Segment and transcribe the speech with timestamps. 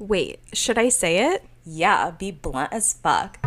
[0.00, 1.44] Wait, should I say it?
[1.62, 3.38] Yeah, be blunt as fuck.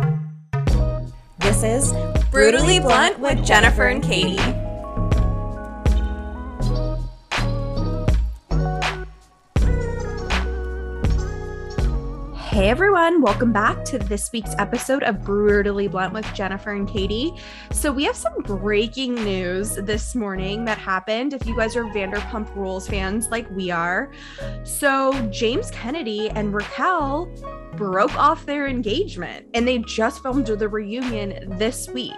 [1.40, 1.92] This is
[2.30, 4.63] Brutally Blunt with Jennifer and Katie.
[12.64, 17.34] Hey everyone, welcome back to this week's episode of Brutally Blunt with Jennifer and Katie.
[17.70, 21.34] So, we have some breaking news this morning that happened.
[21.34, 24.10] If you guys are Vanderpump Rules fans like we are,
[24.62, 27.26] so James Kennedy and Raquel
[27.76, 32.16] broke off their engagement and they just filmed the reunion this week.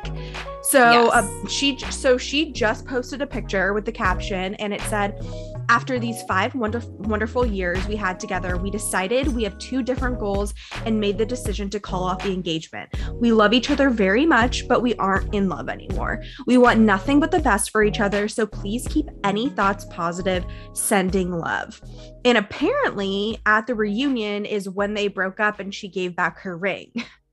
[0.62, 1.12] So Yes.
[1.12, 5.20] uh, she so she just posted a picture with the caption and it said
[5.68, 10.18] after these five wonderful wonderful years we had together, we decided we have two different
[10.18, 12.94] goals and made the decision to call off the engagement.
[13.14, 16.22] We love each other very much, but we aren't in love anymore.
[16.46, 20.44] We want nothing but the best for each other, so please keep any thoughts positive,
[20.72, 21.80] sending love.
[22.24, 26.56] And apparently, at the reunion is when they broke up and she gave back her
[26.56, 26.92] ring.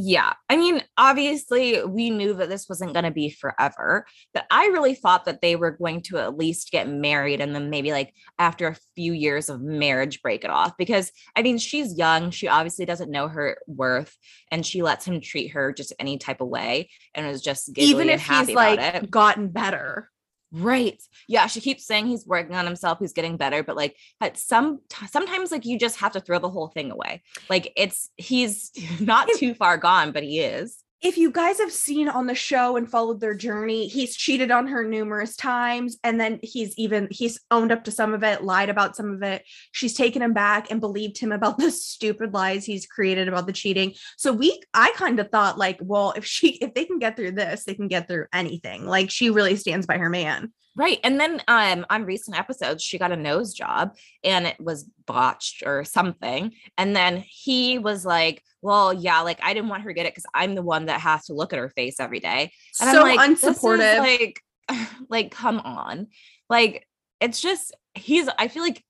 [0.00, 0.34] Yeah.
[0.48, 4.94] I mean, obviously, we knew that this wasn't going to be forever, but I really
[4.94, 8.68] thought that they were going to at least get married and then maybe like after
[8.68, 12.30] a few years of marriage break it off because I mean, she's young.
[12.30, 14.16] She obviously doesn't know her worth
[14.52, 18.08] and she lets him treat her just any type of way and is just Even
[18.08, 20.10] if he's like gotten better.
[20.50, 21.00] Right.
[21.28, 24.80] Yeah, she keeps saying he's working on himself, he's getting better, but like at some
[25.10, 27.22] sometimes like you just have to throw the whole thing away.
[27.50, 30.82] Like it's he's not too far gone, but he is.
[31.00, 34.66] If you guys have seen on the show and followed their journey, he's cheated on
[34.66, 38.68] her numerous times and then he's even he's owned up to some of it, lied
[38.68, 39.44] about some of it.
[39.70, 43.52] She's taken him back and believed him about the stupid lies he's created about the
[43.52, 43.94] cheating.
[44.16, 47.32] So we I kind of thought like, well, if she if they can get through
[47.32, 48.84] this, they can get through anything.
[48.84, 50.52] Like she really stands by her man.
[50.78, 51.00] Right.
[51.02, 55.64] And then um on recent episodes, she got a nose job and it was botched
[55.66, 56.52] or something.
[56.78, 60.12] And then he was like, Well, yeah, like I didn't want her to get it
[60.14, 62.52] because I'm the one that has to look at her face every day.
[62.80, 63.98] And so I'm like, unsupportive.
[63.98, 64.40] like,
[65.08, 66.06] like, come on.
[66.48, 66.86] Like,
[67.20, 68.84] it's just he's I feel like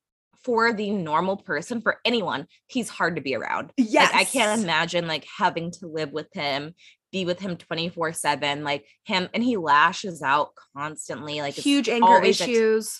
[0.45, 3.71] for the normal person, for anyone, he's hard to be around.
[3.77, 4.13] yes.
[4.13, 6.75] Like I can't imagine like having to live with him,
[7.13, 11.41] be with him 24-7, like him, and he lashes out constantly.
[11.41, 12.99] Like huge anger ex- issues.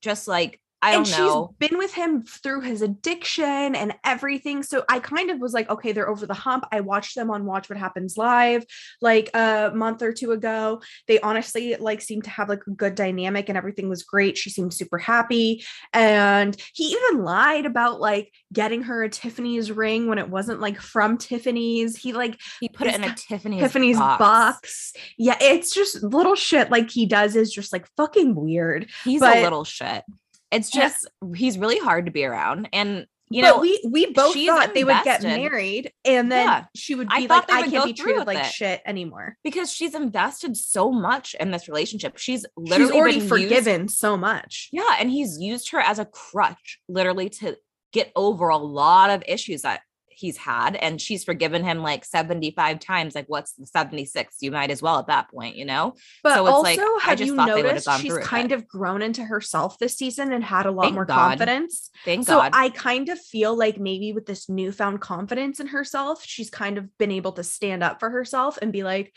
[0.00, 1.54] just like I and know.
[1.58, 4.62] she's been with him through his addiction and everything.
[4.62, 6.64] So I kind of was like, okay, they're over the hump.
[6.72, 8.64] I watched them on Watch What Happens Live
[9.02, 10.80] like uh, a month or two ago.
[11.06, 14.38] They honestly like seemed to have like a good dynamic and everything was great.
[14.38, 15.64] She seemed super happy.
[15.92, 20.80] And he even lied about like getting her a Tiffany's ring when it wasn't like
[20.80, 21.96] from Tiffany's.
[21.96, 24.94] He like He put it in a Tiffany's, Tiffany's box.
[25.18, 28.88] Yeah, it's just little shit like he does is just like fucking weird.
[29.04, 30.04] He's but- a little shit.
[30.50, 30.82] It's Yeah.
[30.88, 32.68] just he's really hard to be around.
[32.72, 36.64] And you but know, we we both thought they would get married and then Yeah.
[36.74, 38.46] she would be thought like i can't be through treated like it.
[38.46, 42.18] shit anymore because she's invested so much in this relationship.
[42.18, 46.00] She's literally she's already been used- forgiven so much Yeah, and he's used her as
[46.00, 47.56] a crutch, literally to
[47.92, 49.82] get over a lot of issues that
[50.20, 50.76] he's had.
[50.76, 53.14] And she's forgiven him like 75 times.
[53.14, 54.36] Like, what's the 76?
[54.40, 55.94] You might as well at that point, you know?
[56.22, 58.54] but So it's also like, I have just you thought noticed gone she's kind it.
[58.54, 61.38] of grown into herself this season and had a lot Thank more God.
[61.38, 62.50] confidence Thank so God.
[62.54, 66.86] i kind of feel like maybe with this newfound confidence in herself she's kind of
[66.98, 69.12] been able to stand up for herself and be like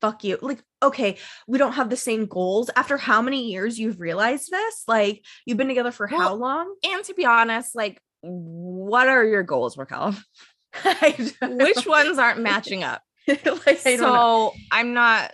[0.00, 4.00] fuck you like okay we don't have the same goals after how many years you've
[4.00, 9.08] realized this like you've been together for how long and to be honest, like, what
[9.08, 10.16] are your goals, Raquel?
[11.42, 13.02] Which ones aren't matching up?
[13.28, 13.40] like,
[13.86, 14.52] I don't know.
[14.52, 15.32] so I'm not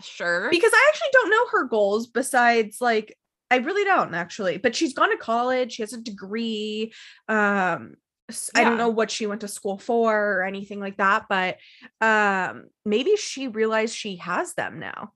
[0.00, 0.50] sure.
[0.50, 3.16] Because I actually don't know her goals besides like
[3.50, 4.58] I really don't actually.
[4.58, 6.92] But she's gone to college, she has a degree.
[7.28, 7.94] Um
[8.28, 11.56] s- I don't know what she went to school for or anything like that, but
[12.00, 15.12] um maybe she realized she has them now.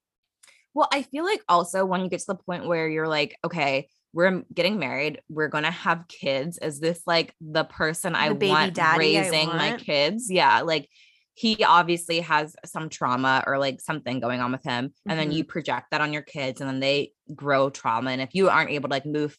[0.72, 3.88] Well, I feel like also when you get to the point where you're like, okay,
[4.12, 6.58] we're getting married, we're gonna have kids.
[6.58, 10.30] Is this like the person I The baby want daddy I raising my kids?
[10.30, 10.88] Yeah, like
[11.34, 15.44] he obviously has some trauma or like something going on with him, and then you
[15.44, 15.50] mm-hmm.
[15.50, 18.10] project that on your kids, and then they grow trauma.
[18.10, 19.36] And if you aren't able to like move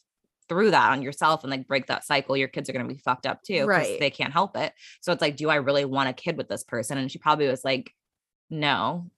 [0.48, 3.26] through that on yourself and like break that cycle, your kids are gonna be fucked
[3.26, 4.00] up too, Right.
[4.00, 4.74] They can't help it.
[5.02, 6.98] So it's like, do I really want a kid with this person?
[6.98, 7.92] And she probably was like,
[8.50, 9.10] no.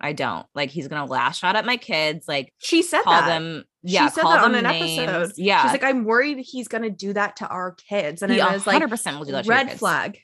[0.00, 3.26] I don't like he's gonna lash out at my kids, like She said call that.
[3.28, 4.98] them She yeah said call that on an names.
[4.98, 5.32] episode.
[5.36, 8.22] yeah She's like, I'm worried he's gonna do that to our kids.
[8.22, 10.18] And he I was like, 100% will do that red flag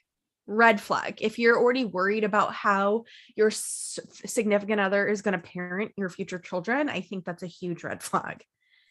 [0.47, 3.05] red flag if you're already worried about how
[3.37, 7.85] your significant other is going to parent your future children i think that's a huge
[7.85, 8.43] red flag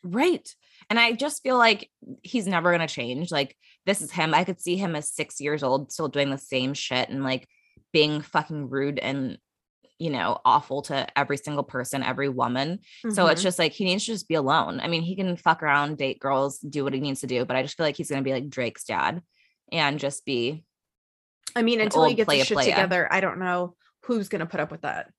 [0.03, 0.47] Right.
[0.91, 1.89] And I just feel like
[2.21, 3.31] he's never going to change.
[3.31, 3.57] Like,
[3.87, 4.33] this is him.
[4.33, 7.47] I could see him as six years old, still doing the same shit and like
[7.91, 9.37] being fucking rude and,
[9.99, 12.79] you know, awful to every single person, every woman.
[13.05, 13.11] Mm-hmm.
[13.11, 13.47] So it's mm-hmm.
[13.47, 14.79] just like he needs to just be alone.
[14.79, 17.55] I mean, he can fuck around, date girls, do what he needs to do, but
[17.55, 19.21] I just feel like he's going to be like Drake's dad
[19.71, 20.63] and just be.
[21.55, 24.59] I mean, until he gets his shit together, I don't know who's going to put
[24.59, 25.11] up with that.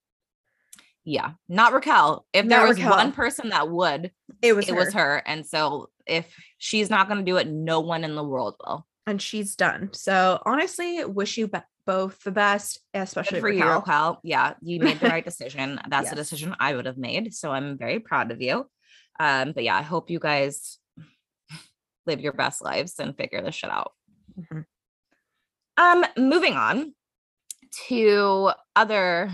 [1.04, 2.26] Yeah, not Raquel.
[2.32, 2.96] If not there was Raquel.
[2.96, 4.78] one person that would, it was it her.
[4.78, 5.22] was her.
[5.24, 8.86] And so if she's not going to do it, no one in the world will.
[9.06, 9.88] And she's done.
[9.94, 14.20] So honestly, wish you be- both the best, especially Good for Raquel.
[14.22, 15.80] Yeah, you made the right decision.
[15.88, 16.12] That's yes.
[16.12, 17.32] a decision I would have made.
[17.32, 18.68] So I'm very proud of you.
[19.18, 20.78] Um, but yeah, I hope you guys
[22.06, 23.92] live your best lives and figure this shit out.
[24.38, 24.60] Mm-hmm.
[25.82, 26.94] Um, moving on
[27.88, 29.30] to other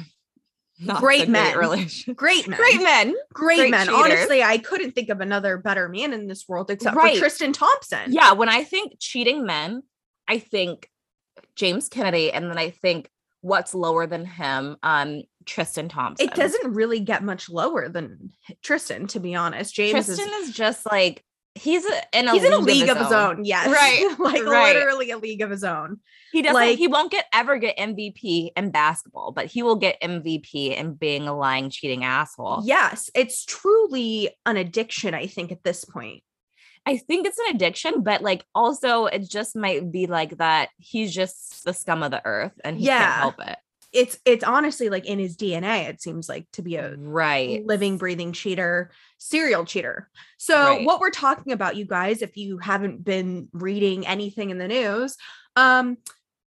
[0.87, 1.55] great men.
[1.55, 2.57] Great, great men.
[2.57, 3.15] Great men.
[3.33, 3.87] Great, great men.
[3.89, 4.01] Cheaters.
[4.01, 7.15] Honestly, I couldn't think of another better man in this world except right.
[7.15, 8.13] for Tristan Thompson.
[8.13, 9.83] Yeah, when I think cheating men,
[10.29, 10.89] I think
[11.57, 13.11] James Kennedy, and then I think
[13.41, 16.27] what's lower than him, um, Tristan Thompson.
[16.27, 19.75] It doesn't really get much lower than Tristan, to be honest.
[19.75, 21.23] James Tristan is, is just like
[21.55, 23.39] he's in a he's league in a league of his, of his own.
[23.39, 23.45] own.
[23.45, 24.75] Yes, right, like right.
[24.75, 26.01] literally a league of his own.
[26.33, 26.55] He doesn't.
[26.55, 30.95] Like, he won't get ever get MVP in basketball, but he will get MVP in
[30.95, 32.63] being a lying, cheating asshole.
[32.65, 35.15] Yes, it's truly an addiction.
[35.15, 36.23] I think at this point.
[36.87, 41.15] I think it's an addiction, but like also it just might be like that he's
[41.15, 42.99] just the scum of the earth and he yeah.
[42.99, 43.59] can't help it
[43.95, 45.89] it's it's honestly like in his DNA.
[45.89, 50.11] It seems like to be a right living, breathing cheater, serial cheater.
[50.37, 50.85] So right.
[50.85, 55.17] what we're talking about, you guys, if you haven't been reading anything in the news,
[55.55, 55.99] um,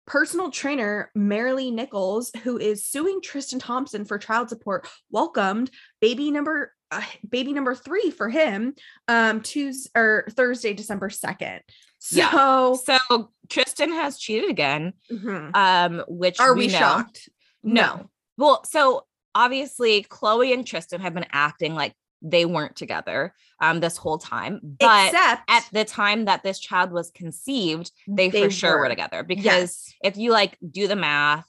[0.05, 6.73] personal trainer Maralee Nichols, who is suing Tristan Thompson for child support, welcomed baby number
[6.91, 8.75] uh, baby number three for him
[9.07, 11.59] um Tuesday or Thursday, December 2nd.
[11.99, 12.97] So, yeah.
[12.99, 14.93] so Tristan has cheated again.
[15.11, 15.51] Mm-hmm.
[15.53, 17.29] Um, which are we, we shocked?
[17.63, 17.81] No.
[17.81, 18.09] no.
[18.37, 19.05] Well, so
[19.35, 24.59] obviously khloe and Tristan have been acting like they weren't together um this whole time
[24.79, 28.79] but Except at the time that this child was conceived they, they for sure were,
[28.83, 29.93] were together because yes.
[30.03, 31.47] if you like do the math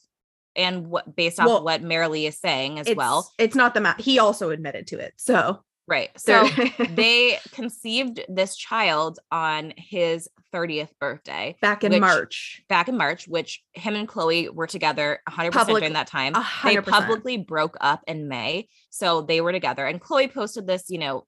[0.57, 3.81] and what based off well, what Maralee is saying as it's, well it's not the
[3.81, 4.01] map.
[4.01, 6.11] he also admitted to it so Right.
[6.17, 6.49] So
[6.91, 11.57] they conceived this child on his 30th birthday.
[11.61, 12.63] Back in which, March.
[12.69, 16.35] Back in March, which him and Khloe were together 100% Public, during that time.
[16.35, 16.63] 100%.
[16.65, 18.69] They publicly broke up in May.
[18.91, 19.87] So they were together.
[19.87, 21.27] And Khloe posted this, you know,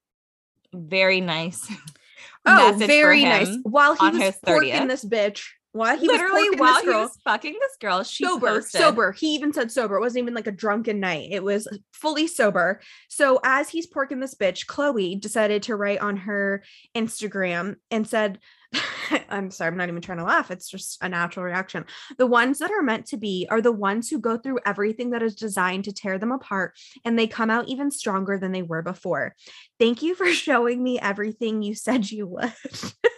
[0.73, 1.71] very nice.
[2.47, 3.57] Oh, very nice.
[3.63, 7.77] While he was porking this bitch while he literally was while he was fucking this
[7.81, 8.81] girl, she sober, posted.
[8.81, 9.11] sober.
[9.11, 9.97] He even said sober.
[9.97, 11.31] It wasn't even like a drunken night.
[11.33, 12.81] It was fully sober.
[13.09, 16.63] So as he's porking this bitch, Khloe decided to write on her
[16.97, 18.39] Instagram and said,
[19.29, 20.53] I'm sorry, I'm not even trying to laugh.
[20.53, 21.87] It's just a natural reaction.
[22.19, 25.25] The ones that are meant to be are the ones who go through everything that
[25.25, 26.75] is designed to tear them apart
[27.05, 29.35] and they come out even stronger than they were before.
[29.81, 32.53] Thank you for showing me everything you said you would.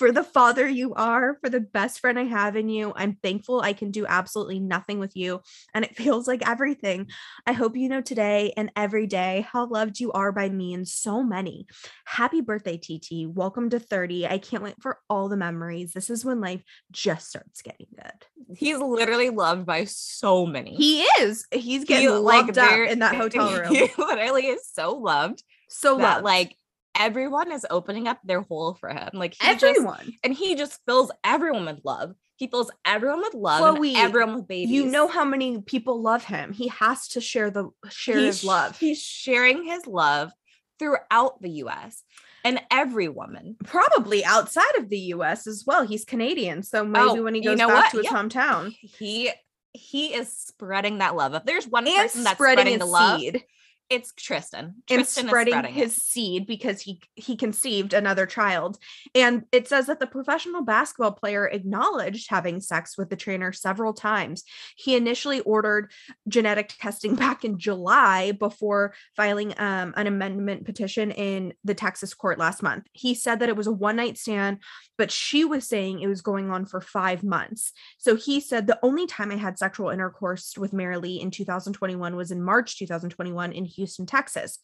[0.00, 2.94] for the father you are, for the best friend I have in you.
[2.96, 5.42] I'm thankful I can do absolutely nothing with you.
[5.74, 7.10] And it feels like everything.
[7.46, 10.88] I hope you know today and every day how loved you are by me and
[10.88, 11.66] so many.
[12.06, 13.28] Happy birthday, TT.
[13.28, 14.26] Welcome to 30.
[14.26, 15.92] I can't wait for all the memories.
[15.92, 18.56] This is when life just starts getting good.
[18.56, 20.76] He's literally loved by so many.
[20.76, 21.44] He is.
[21.52, 23.74] He's getting he, loved like, up in that hotel room.
[23.74, 25.44] He literally is so loved.
[25.68, 26.24] So that, loved.
[26.24, 26.56] like
[27.00, 29.08] everyone is opening up their hole for him.
[29.14, 30.04] Like everyone.
[30.04, 32.14] Just, and he just fills everyone with love.
[32.36, 34.70] He fills everyone with love Khloe, and everyone with babies.
[34.70, 36.52] You know how many people love him.
[36.52, 38.78] He has to share the share he's, his love.
[38.78, 40.32] He's sharing his love
[40.78, 42.02] throughout the US
[42.44, 43.56] and every woman.
[43.64, 45.86] Probably outside of the US as well.
[45.86, 46.62] He's Canadian.
[46.62, 47.90] So maybe oh, when he goes you know back what?
[47.92, 48.12] to his yeah.
[48.12, 48.74] hometown.
[48.80, 49.30] He
[49.72, 51.34] he is spreading that love.
[51.34, 53.44] If there's one and person that's spreading, spreading the love, seed
[53.90, 54.76] it's Tristan.
[54.86, 56.00] Tristan and spreading, spreading his it.
[56.00, 58.78] seed because he he conceived another child.
[59.16, 63.92] And it says that the professional basketball player acknowledged having sex with the trainer several
[63.92, 64.44] times.
[64.76, 65.90] He initially ordered
[66.28, 72.38] genetic testing back in July before filing um, an amendment petition in the Texas court
[72.38, 72.86] last month.
[72.92, 74.58] He said that it was a one night stand,
[74.98, 77.72] but she was saying it was going on for five months.
[77.98, 82.30] So he said the only time I had sexual intercourse with Maralee in 2021 was
[82.30, 84.58] in March 2021 in Houston, Texas.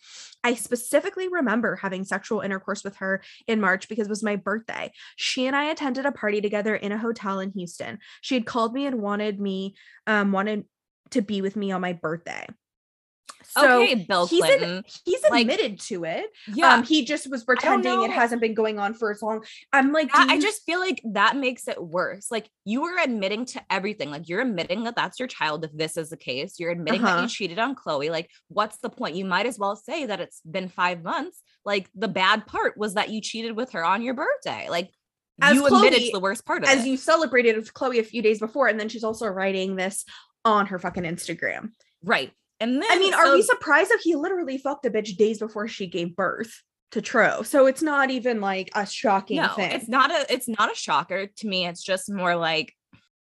[0.45, 4.93] I specifically remember having sexual intercourse with her in March because it was my birthday.
[5.17, 7.99] She and I attended a party together in a hotel in Houston.
[8.21, 9.75] She had called me and wanted me,
[10.07, 10.65] um, wanted
[11.11, 12.47] to be with me on my birthday.
[13.49, 14.71] So okay, Bill he's Clinton.
[14.79, 16.27] in, he's Like, admitted to it.
[16.53, 16.75] yeah.
[16.75, 19.45] Um, he just was pretending it hasn't been going on for as long.
[19.73, 22.31] I'm like, that- do I just feel like that makes it worse.
[22.31, 24.11] Like you are admitting to everything.
[24.11, 26.59] Like you're admitting that that's your child if this is the case.
[26.59, 27.23] You're admitting that Uh-huh.
[27.23, 28.11] you cheated on Khloe.
[28.11, 29.17] Like what's the point?
[29.17, 31.41] You might as well say that it's been 5 months.
[31.65, 34.69] Like the bad part was that you cheated with her on your birthday.
[34.69, 34.91] Like
[35.41, 36.73] As you admitted Khloe- to the worst part of it.
[36.77, 36.89] as it.
[36.89, 40.05] you celebrated with Khloe a few days before, and then she's also writing this
[40.45, 41.71] on her fucking Instagram.
[42.05, 42.33] right.
[42.61, 45.69] And then I mean, are we surprised if he literally fucked a bitch days before
[45.69, 47.43] she gave birth to Tro?
[47.43, 49.73] So it's not even like a shocking no, thing.
[49.73, 51.67] it's not a it's not a shocker to me.
[51.67, 52.73] It's just more like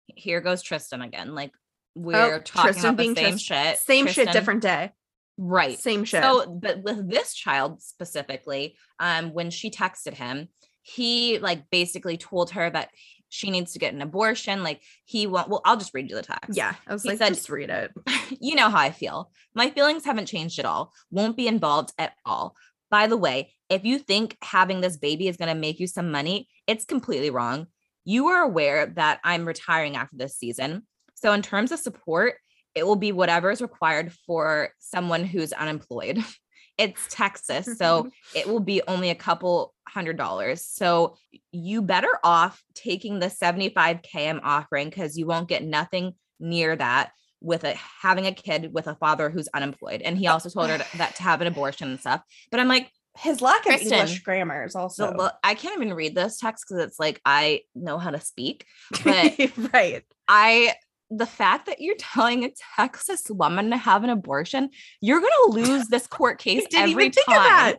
[0.08, 1.36] here goes Tristan again.
[1.36, 1.52] Like
[1.96, 3.78] we're talking Oh, Tristan about the being same Tris- shit.
[3.80, 4.92] Same shit, different day.
[5.38, 5.80] Right.
[5.80, 6.24] Same shit.
[6.24, 10.50] So, but with this child specifically, um, when she texted him,
[10.84, 12.90] he like basically told her that
[13.34, 14.62] she needs to get an abortion.
[14.62, 15.50] Like he won't.
[15.50, 16.56] Well, I'll just read you the text.
[16.56, 17.92] yeah, I was He like, said- just read it.
[18.40, 19.32] you know how I feel.
[19.56, 20.94] My feelings haven't changed at all.
[21.10, 22.56] Won't be involved at all.
[22.90, 26.12] By the way, if you think having this baby is going to make you some
[26.12, 27.68] money, it's completely wrong.
[28.04, 30.86] You are aware that I'm retiring after this season.
[31.16, 32.36] So, in terms of support,
[32.76, 36.20] it will be whatever is required for someone who's unemployed.
[36.82, 38.10] It's Texas, so mm-hmm.
[38.38, 40.66] it will be only a couple hundred dollars.
[40.66, 41.16] So
[41.52, 47.12] you better off taking the 75k I'm offering because you won't get nothing near that
[47.42, 50.02] with a having a kid with a father who's unemployed.
[50.02, 52.22] And he also told her that to have an abortion and stuff.
[52.52, 55.76] But I'm like, His lack of Kristen, English grammar is also so look, I can't
[55.76, 58.66] even read this text because it's like I know how to speak.
[59.04, 59.34] but-
[59.74, 60.04] right.
[60.28, 60.76] I
[61.12, 64.70] the fact that you're telling a Texas woman to have an abortion,
[65.02, 67.38] you're gonna lose this court case Didn't every time.
[67.38, 67.76] of that.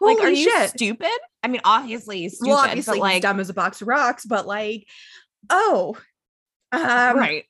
[0.00, 0.70] Like, are Holy you shit.
[0.70, 1.10] stupid?
[1.42, 4.24] I mean, obviously he's stupid, well, obviously, but like, dumb as a box of rocks,
[4.24, 4.86] but like,
[5.50, 5.98] oh,
[6.70, 7.44] um, right?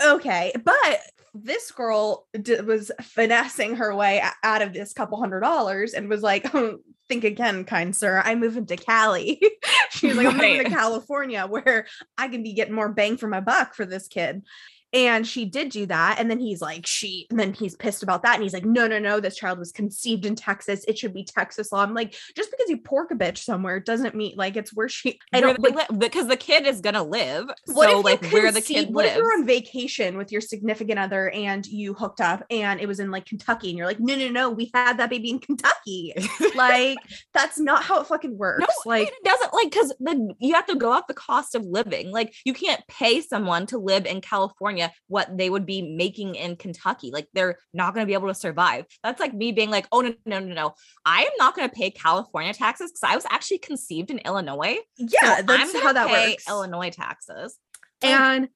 [0.00, 0.52] okay.
[0.64, 1.00] But
[1.34, 6.22] this girl d- was finessing her way out of this couple hundred dollars and was
[6.22, 6.78] like, "Oh,
[7.08, 8.22] think again, kind sir.
[8.24, 9.40] I'm moving to Cali.
[9.90, 11.86] She's like, I'm moving to California where
[12.16, 14.42] I can be getting more bang for my buck for this kid.
[14.92, 16.16] And she did do that.
[16.18, 18.34] And then he's like, she, and then he's pissed about that.
[18.34, 20.84] And he's like, no, no, no, this child was conceived in Texas.
[20.88, 21.82] It should be Texas law.
[21.82, 25.18] I'm like, just because you pork a bitch somewhere doesn't mean like it's where she,
[25.32, 27.48] I don't like, li- because the kid is gonna live.
[27.66, 29.16] what so if like you where the kid what lives.
[29.16, 33.00] if you're on vacation with your significant other and you hooked up and it was
[33.00, 36.14] in like Kentucky and you're like, no, no, no, we had that baby in Kentucky.
[36.54, 36.96] like
[37.34, 38.60] that's not how it fucking works.
[38.60, 41.64] No, like it doesn't like because the you have to go off the cost of
[41.64, 42.10] living.
[42.10, 44.77] Like you can't pay someone to live in California
[45.08, 47.10] what they would be making in Kentucky.
[47.12, 48.86] Like they're not going to be able to survive.
[49.02, 50.74] That's like me being like, oh no, no, no, no.
[51.04, 54.76] I am not going to pay California taxes because I was actually conceived in Illinois.
[54.96, 56.48] yeah, So that's I'm how that pay works.
[56.48, 57.56] Illinois taxes.
[58.02, 58.48] and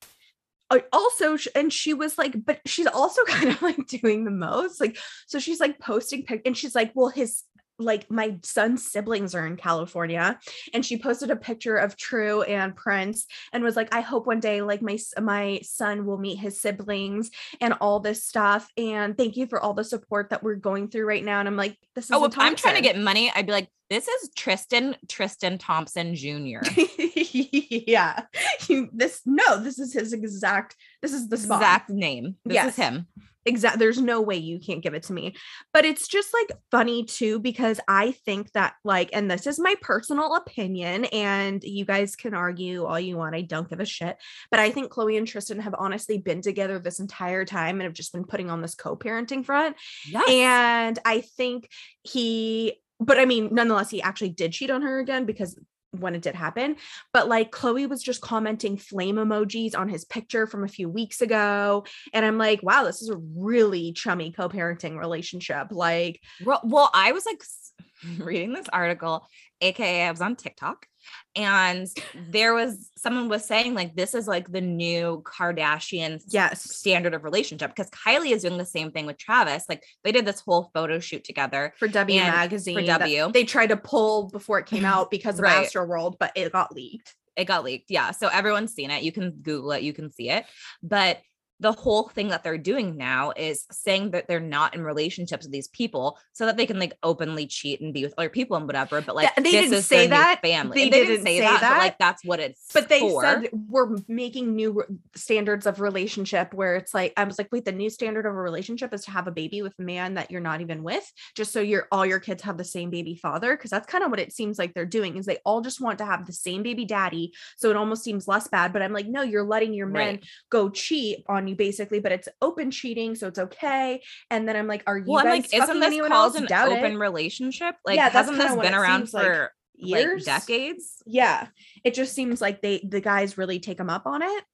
[0.71, 4.81] uh, also and she was like but she's also kind of like doing the most
[4.81, 7.43] like so she's like posting pic and she's like well his
[7.85, 10.39] like my son's siblings are in California
[10.73, 14.41] and she posted a picture of True and Prince and was like I hope one
[14.41, 19.37] day like my my son will meet his siblings and all this stuff and thank
[19.37, 21.41] you for all the support that we're going through right now.
[21.41, 23.69] And I'm like this is Oh, if I'm trying to get money, I'd be like,
[23.93, 26.61] this is Tristan Tristan Thompson Jr.
[27.33, 28.23] yeah
[28.69, 32.37] you, this no this is his exact this is the spot exact name.
[32.45, 32.69] This Yes.
[32.71, 33.07] is him.
[33.45, 35.35] exact there's no way you can't give it to me
[35.73, 39.75] but it's just like funny too because i think that like and this is my
[39.81, 44.17] personal opinion and you guys can argue all you want i don't give a shit
[44.51, 47.93] but i think khloe and tristan have honestly been together this entire time and have
[47.93, 49.75] just been putting on this co-parenting front
[50.09, 50.29] Yes.
[50.31, 51.69] and i think
[52.05, 55.59] he but i mean nonetheless he actually did cheat on her again because
[55.99, 56.77] when it did happen.
[57.13, 61.21] But like khloe was just commenting flame emojis on his picture from a few weeks
[61.21, 65.69] ago and i'm like wow this is a really chummy co-parenting relationship.
[65.71, 67.43] Like Well, well, I was like
[68.19, 69.27] reading this article,
[69.61, 70.87] aka I was on TikTok,
[71.35, 71.87] and
[72.31, 77.25] there was someone was saying like this is like the new Kardashian yes standard of
[77.25, 79.65] relationship because Kylie is doing the same thing with Travis.
[79.69, 81.75] Like they did this whole photo shoot together.
[81.79, 83.31] for w magazine for W.
[83.33, 85.65] they tried to pull before it came out because of Right.
[85.67, 87.91] astro world but it got leaked It got leaked.
[87.91, 88.11] Yeah.
[88.11, 89.03] So everyone's seen it.
[89.03, 90.45] You can Google it, you can see it.
[90.83, 91.19] But
[91.63, 95.53] the whole thing that they're doing now is saying that they're not in relationships with
[95.53, 98.67] these people so that they can like openly cheat and be with other people and
[98.67, 99.01] whatever.
[99.01, 100.41] But like Th- they didn't say that.
[100.43, 100.75] family.
[100.77, 101.71] They they didn't didn't say, that, that.
[101.71, 103.23] but like that's what it's but they for.
[103.23, 104.83] said we're making new
[105.15, 108.37] standards of relationship where it's like i was like wait the new standard of a
[108.37, 111.05] relationship is to have a baby with a man that you're not even with
[111.37, 114.11] just so your all your kids have the same baby father because that's kind of
[114.11, 116.63] what it seems like they're doing is they all just want to have the same
[116.63, 119.87] baby daddy so it almost seems less bad but i'm like no you're letting your
[119.87, 120.25] men Right.
[120.51, 124.03] go cheat on Basically, but it's open cheating, so it's okay.
[124.31, 126.93] And then I'm like, are you Well, guys like, isn't this anyone called an open
[126.93, 126.99] it.
[126.99, 127.77] relationship?
[127.85, 129.27] Like, Yeah, hasn't this been around seems like.
[129.27, 131.03] for Years, like decades?
[131.07, 131.49] Yeah,
[131.83, 134.45] it just seems like they the guys really take them up on it.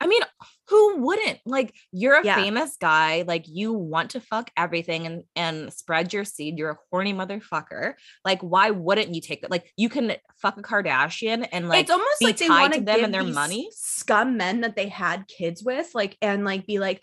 [0.00, 0.20] I mean,
[0.68, 1.38] who wouldn't?
[1.46, 2.34] Like, you're a Yeah.
[2.36, 3.24] famous guy.
[3.26, 6.58] Like, you want to fuck everything and and spread your seed.
[6.58, 7.94] You're a horny motherfucker.
[8.24, 9.50] Like, why wouldn't you take it?
[9.50, 12.96] Like, you can fuck a Kardashian and like it's almost like they want to them
[12.96, 13.68] give and their these money.
[13.72, 17.02] scum men that they had kids with, like, and like be like,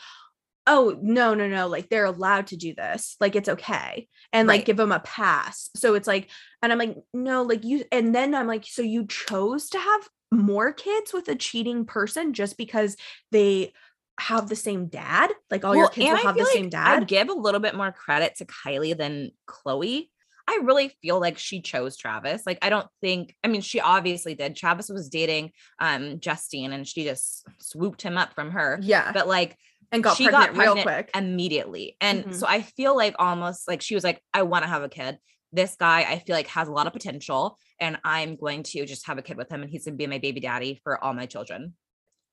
[0.67, 4.59] oh no, no, no, like they're allowed to do this, like it's okay, and like
[4.59, 4.65] Right.
[4.65, 5.69] give them a pass.
[5.75, 6.29] So it's like,
[6.61, 10.07] and I'm like, no, like you, and then I'm like, so you chose to have
[10.31, 12.95] more kids with a cheating person just because
[13.31, 13.73] they
[14.19, 16.75] have the same dad, like all your kids will I have the feel same like
[16.75, 17.07] I dad.
[17.07, 20.09] give a little bit more credit to Kylie than Khloe.
[20.47, 22.43] I really feel like she chose Travis.
[22.45, 24.55] Like I don't think I mean she obviously did.
[24.55, 28.79] Travis was dating um Justine and she just swooped him up from her.
[28.81, 29.57] yeah, But like
[29.91, 31.09] and got she pregnant, got real quick.
[31.15, 31.97] immediately.
[32.01, 32.35] And Mhm.
[32.35, 35.17] so I feel like almost like she was like I want to have a kid.
[35.53, 39.07] This guy I feel like has a lot of potential and I'm going to just
[39.07, 41.13] have a kid with him and he's going to be my baby daddy for all
[41.13, 41.75] my children.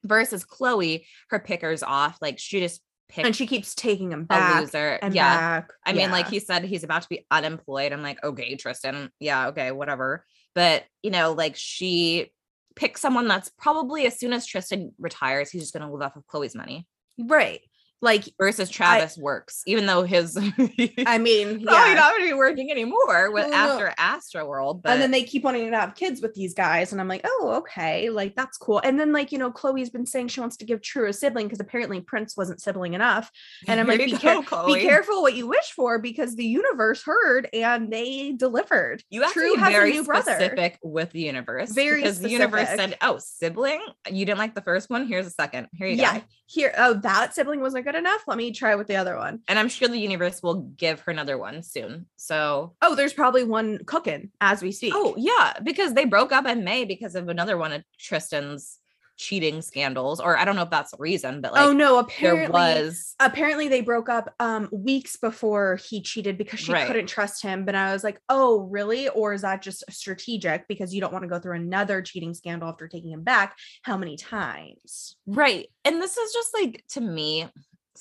[0.05, 4.25] Versus Khloe, her pickers off like she just picked and she keeps taking him a
[4.25, 4.99] back loser.
[5.03, 5.61] and yeah.
[5.61, 5.73] back.
[5.85, 7.93] I mean, like he said he's about to be unemployed.
[7.93, 9.11] I'm like, okay, Tristan.
[9.19, 10.25] Yeah, okay, whatever.
[10.55, 12.31] But you know, like she
[12.77, 16.25] picks someone that's probably as soon as Tristan retires, he's just gonna live off of
[16.27, 16.87] Khloe's money.
[17.19, 17.61] Right,
[18.00, 20.37] like Versus Travis works, even though his
[21.07, 21.95] I mean, probably yeah.
[21.95, 23.57] not gonna be working anymore with no.
[23.57, 24.83] after Astro World.
[24.83, 27.23] But and then they keep wanting to have kids with these guys and i'm like
[27.25, 30.57] oh okay like that's cool and then like you know khloe's been saying she wants
[30.57, 33.31] to give true a sibling because apparently prince wasn't sibling enough
[33.67, 37.02] and i'm Here like be, go, be careful what you wish for because the universe
[37.02, 40.33] heard and they delivered You have true to be very new brother.
[40.33, 41.73] specific with the universe.
[41.73, 43.81] Very because the universe said, Oh, sibling?
[44.11, 45.07] You didn't like the first one?
[45.07, 45.69] Here's a second.
[45.73, 46.25] Here you yeah go.
[46.47, 49.40] here oh that sibling wasn't good enough let me try with the other one.
[49.49, 52.07] And I'm sure the universe will give her another one soon.
[52.16, 56.47] So Oh, there's probably one cooking as we speak Oh yeah, because they broke up
[56.47, 58.78] in May because of another one of Tristan's
[59.16, 62.52] cheating scandals, or I don't know if that's the reason, but like oh no apparently
[62.52, 66.86] there was apparently they broke up um weeks before he cheated because she Right.
[66.86, 70.95] couldn't trust him but i was like oh really or is that just strategic because
[70.95, 74.17] you don't want to go through another cheating scandal after taking him back how many
[74.17, 77.49] times right, and this is just like to me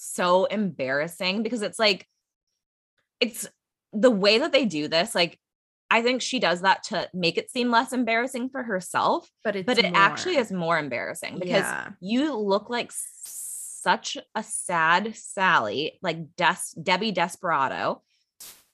[0.02, 2.08] so embarrassing because it's like
[3.20, 3.48] it's
[3.94, 5.40] the way that they do this, like.
[5.90, 9.66] I think she does that to make it seem less embarrassing for herself, but it's
[9.66, 11.92] but it actually is more embarrassing because Yeah.
[12.02, 18.02] you look like such a sad Sally, like Des- Debbie Desperado,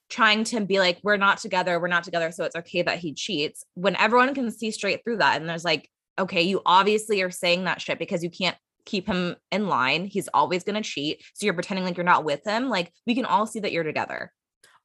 [0.10, 3.14] trying to be like, we're not together, we're not together, so it's okay that he
[3.14, 3.64] cheats.
[3.76, 7.66] When everyone can see straight through that, and there's like, okay, you obviously are saying
[7.66, 10.06] that shit because you can't keep him in line.
[10.06, 12.70] He's always gonna cheat, so you're pretending like you're not with him.
[12.70, 14.32] Like we can all see that you're together.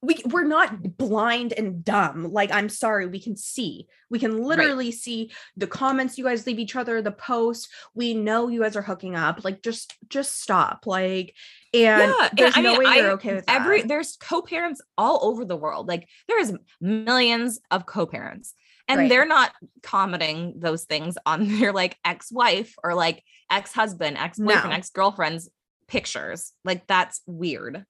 [0.01, 2.31] we we're not blind and dumb.
[2.31, 3.87] Like i'm sorry we can see.
[4.09, 7.67] We can literally see the comments you guys leave each other the posts.
[7.93, 9.43] We know you guys are hooking up.
[9.43, 10.85] Like just just stop.
[10.87, 11.35] Like
[11.73, 11.81] and
[12.11, 13.59] Yeah, and there's I no mean, way you're I- okay with that.
[13.61, 15.87] every there's co-parents all over the world.
[15.89, 18.53] Like there's millions of co-parents
[18.89, 19.09] and Right.
[19.09, 24.75] they're not commenting those things on their like ex-wife or like ex-husband ex-boyfriend No.
[24.75, 25.49] ex-girlfriend's
[25.87, 26.51] pictures.
[26.65, 27.85] Like that's weird.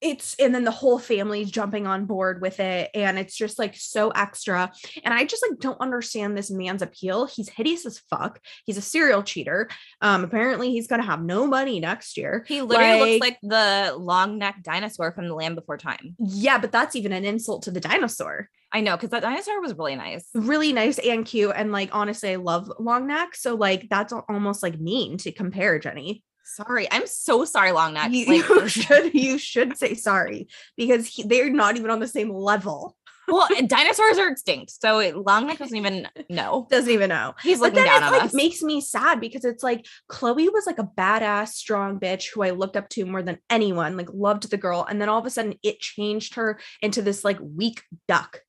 [0.00, 3.74] It's and then the whole family's jumping on board with it and it's just like
[3.74, 4.70] so extra.
[5.02, 7.26] And i just like don't understand this man's appeal.
[7.26, 8.38] He's hideous as fuck.
[8.64, 9.68] He's a serial cheater.
[10.00, 12.44] Um apparently he's gonna have no money next year.
[12.46, 16.14] He literally looks Like- like the long-necked dinosaur from the land before time.
[16.20, 19.74] Yeah but that's even an insult to the dinosaur i know because that dinosaur was
[19.74, 20.28] really nice.
[20.34, 24.62] Really nice and cute and like honestly i love long neck so like that's almost
[24.62, 26.22] like mean to compare jenny.
[26.44, 31.06] Sorry i'm so sorry long neck you, like you should you should say sorry because
[31.06, 32.96] he, they're not even on the same level.
[33.28, 36.66] Well dinosaurs are extinct so it, long neck doesn't even know.
[36.70, 37.34] Doesn't even know.
[37.42, 38.34] He's looking down it on like us.
[38.34, 42.50] makes me sad because it's like Khloe was like a badass, strong bitch who I
[42.50, 44.86] looked up to more than anyone, like loved the girl.
[44.88, 48.40] And then all of a sudden it changed her into this like weak duck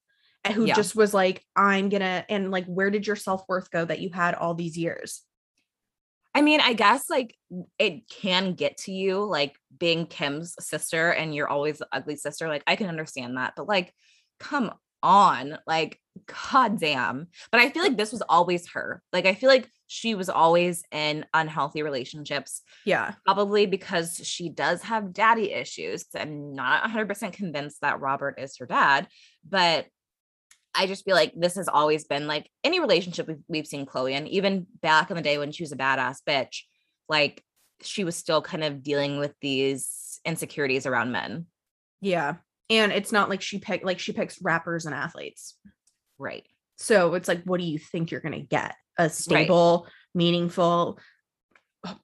[0.53, 0.73] who Yeah.
[0.75, 4.09] just was like, I'm gonna, and like, where did your self worth go that you
[4.11, 5.21] had all these years?
[6.35, 7.35] I mean, I guess like
[7.79, 12.47] it can get to you, like being Kim's sister and you're always the ugly sister.
[12.47, 13.93] Like I can understand that, but like,
[14.39, 14.71] come
[15.01, 15.99] on, like,
[16.51, 17.27] goddamn.
[17.51, 19.01] But I feel like this was always her.
[19.13, 23.13] Like, I feel like she was always in unhealthy relationships, Yeah.
[23.25, 26.05] probably because she does have daddy issues.
[26.13, 29.07] I'm not 100% convinced that Robert is her dad,
[29.47, 29.87] but
[30.75, 34.11] I just feel like this has always been like any relationship we've, we've seen Khloe
[34.11, 36.63] in, even back in the day when she was a badass bitch.
[37.07, 37.43] Like
[37.81, 41.47] she was still kind of dealing with these insecurities around men.
[42.01, 42.35] Yeah.
[42.69, 45.57] And it's not like she pick like she picks rappers and athletes.
[46.17, 46.45] Right.
[46.77, 48.75] So it's like, what do you think you're gonna get?
[48.97, 50.99] A stable, meaningful,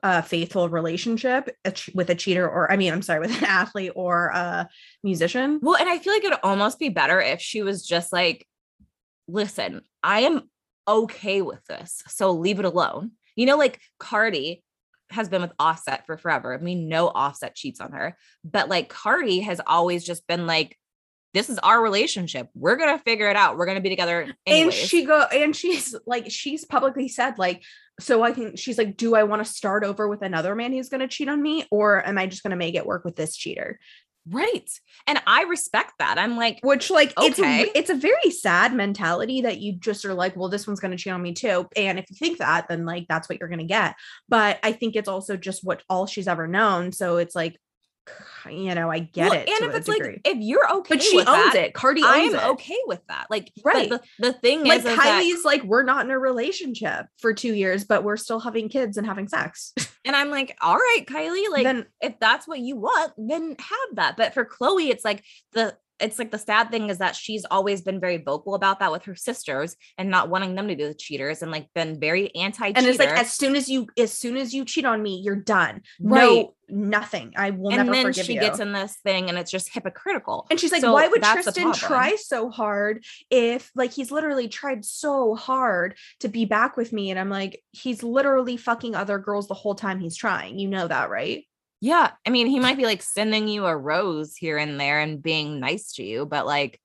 [0.02, 1.56] uh, faithful relationship
[1.94, 4.68] with a cheater, or I mean, I'm sorry, with an athlete or a
[5.04, 5.60] musician.
[5.62, 8.48] Well, and I feel like it'd almost be better if she was just like,
[9.28, 10.50] listen, I am
[10.88, 12.04] okay with this.
[12.08, 13.12] So leave it alone.
[13.36, 14.64] You know, like Cardi
[15.10, 16.54] has been with Offset for forever.
[16.54, 20.78] I mean, no Offset cheats on her, but like Cardi has always just been like,
[21.34, 22.48] this is our relationship.
[22.56, 23.58] We're gonna figure it out.
[23.58, 24.34] We're gonna be together.
[24.46, 24.64] Anyways.
[24.64, 27.62] And she go and she's like, she's publicly said, like,
[28.00, 30.88] so I think she's like, do I want to start over with another man who's
[30.88, 33.80] gonna cheat on me, or am I just gonna make it work with this cheater?
[34.28, 34.68] Right.
[35.06, 36.18] And I respect that.
[36.18, 37.64] I'm like, Which like it's Okay.
[37.66, 40.98] a, it's a very sad mentality that you just are like, well, this one's gonna
[40.98, 41.68] cheat on me too.
[41.76, 43.96] And if you think that, then like that's what you're gonna get.
[44.28, 46.92] But I think it's also just what all she's ever known.
[46.92, 47.58] So it's like,
[48.50, 49.50] you know, I get well, it.
[49.50, 50.14] and if it's degree.
[50.14, 51.74] like, if you're okay, but she with owns that, it.
[51.74, 53.28] Cardi I'm okay with that.
[53.30, 53.90] Like, Right.
[53.90, 57.84] The, the thing like is, Kylie's like, we're not in a relationship for two years,
[57.84, 59.74] but we're still having kids and having sex.
[60.06, 63.96] and I'm like, all right, Kylie, like, then if that's what you want, then have
[63.96, 64.18] that.
[64.18, 67.82] But for Khloe, it's like the it's like the sad thing is that she's always
[67.82, 70.94] been very vocal about that with her sisters and not wanting them to be the
[70.94, 72.78] cheaters and like been very anti-cheater.
[72.78, 75.36] and it's like as soon as you as soon as you cheat on me, you're
[75.36, 75.82] done.
[76.02, 76.22] Right.
[76.22, 77.34] No, nothing.
[77.38, 78.40] I will and never then forgive she you.
[78.42, 80.48] gets in this thing and it's just hypocritical.
[80.50, 84.84] and she's like, So why would Tristan try so hard if like he's literally tried
[84.84, 87.12] so hard to be back with me?
[87.12, 90.60] And I'm like, he's literally fucking other girls the whole time he's trying.
[90.60, 91.46] You know that, right?
[91.86, 92.10] Yeah.
[92.26, 95.60] I mean, he might be like sending you a rose here and there and being
[95.60, 96.80] nice to you, but like,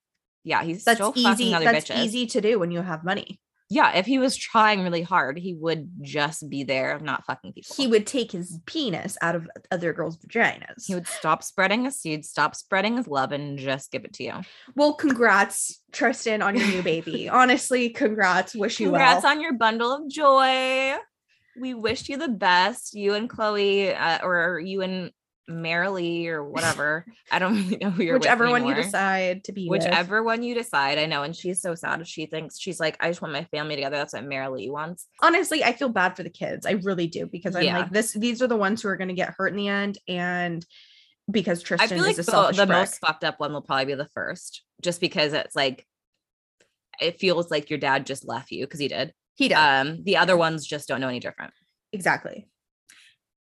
[0.45, 1.25] yeah, he's That's still easy.
[1.25, 2.05] fucking other That's bitches.
[2.05, 3.41] easy to do when you have money.
[3.71, 7.75] Yeah, if he was trying really hard, he would just be there, not fucking people.
[7.77, 10.85] He would take his penis out of other girls' vaginas.
[10.87, 14.25] he would stop spreading his seed, stop spreading his love, and just give it to
[14.25, 14.33] you.
[14.75, 17.29] Well, congrats, Tristan, on your new baby.
[17.31, 18.55] Honestly, congrats.
[18.55, 19.33] Wish you Congrats well.
[19.33, 20.97] on your bundle of joy.
[21.61, 25.11] We wish you the best, you and Khloe, uh, or you and
[25.49, 27.05] Maralee, or whatever.
[27.31, 29.85] I don't really know who you're with Whichever one you decide to be with.
[29.85, 31.23] Whichever one you decide, I know.
[31.23, 32.07] And she's so sad.
[32.07, 33.97] She thinks she's like, I just want my family together.
[33.97, 35.07] That's what Maralee wants.
[35.21, 36.67] Honestly, I feel bad for the kids.
[36.67, 37.79] I really do because I'm Yeah.
[37.81, 38.13] like this.
[38.13, 40.65] These are the ones who are going to get hurt in the end, and
[41.31, 43.95] because I Tristan feel like is the, the most fucked up one will probably be
[43.95, 45.87] the first, just because it's like
[47.01, 49.13] it feels like your dad just left you because he did.
[49.41, 51.53] He does Um, the other ones just don't know any different.
[51.93, 52.47] exactly.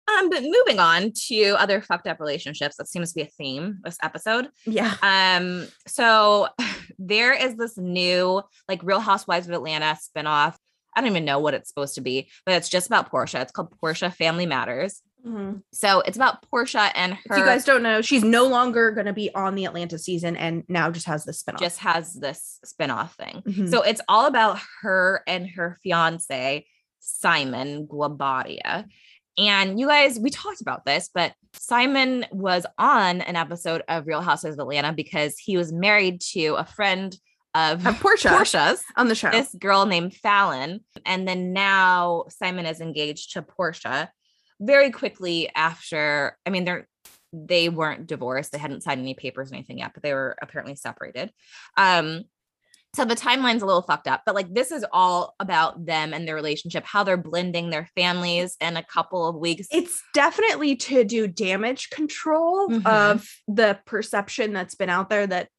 [0.08, 3.80] Um, but moving on to other fucked up relationships, that seems to be a theme
[3.84, 4.48] this episode.
[4.66, 6.48] Yeah, Um, so
[6.98, 10.56] there is this new like Real Housewives of Atlanta spinoff.
[10.96, 13.42] I don't even know what it's supposed to be, but it's just about Porsha.
[13.42, 15.02] It's called Porsha Family Matters.
[15.28, 15.62] Mhm.
[15.74, 19.08] So it's about Porsha and her if you guys don't know, she's no longer going
[19.08, 21.60] to be on the Atlanta season, and now just has this spinoff.
[21.60, 23.42] just has this spinoff thing.
[23.46, 23.70] Mhm.
[23.70, 26.66] So it's all about her and her fiance,
[27.00, 28.86] Simon Guobadia.
[29.40, 34.22] And you guys, we talked about this, but Simon was on an episode of Real
[34.22, 37.16] Housewives of Atlanta because he was married to a friend
[37.54, 39.30] of Of Porsha Porsha's, on the show.
[39.32, 40.80] this girl named Falynn.
[41.06, 44.10] And then now Simon is engaged to Porsha
[44.60, 46.88] very quickly after, I mean, they're
[47.34, 48.52] they weren't divorced.
[48.54, 51.32] They hadn't signed any papers or anything yet, but they were apparently separated.
[51.76, 52.24] Um,
[52.96, 56.26] so the timeline's a little fucked up, but like this is all about them and
[56.26, 59.67] their relationship, how they're blending their families in a couple of weeks.
[59.72, 62.86] it's definitely to do damage control Mhm.
[62.88, 65.50] of the perception that's been out there that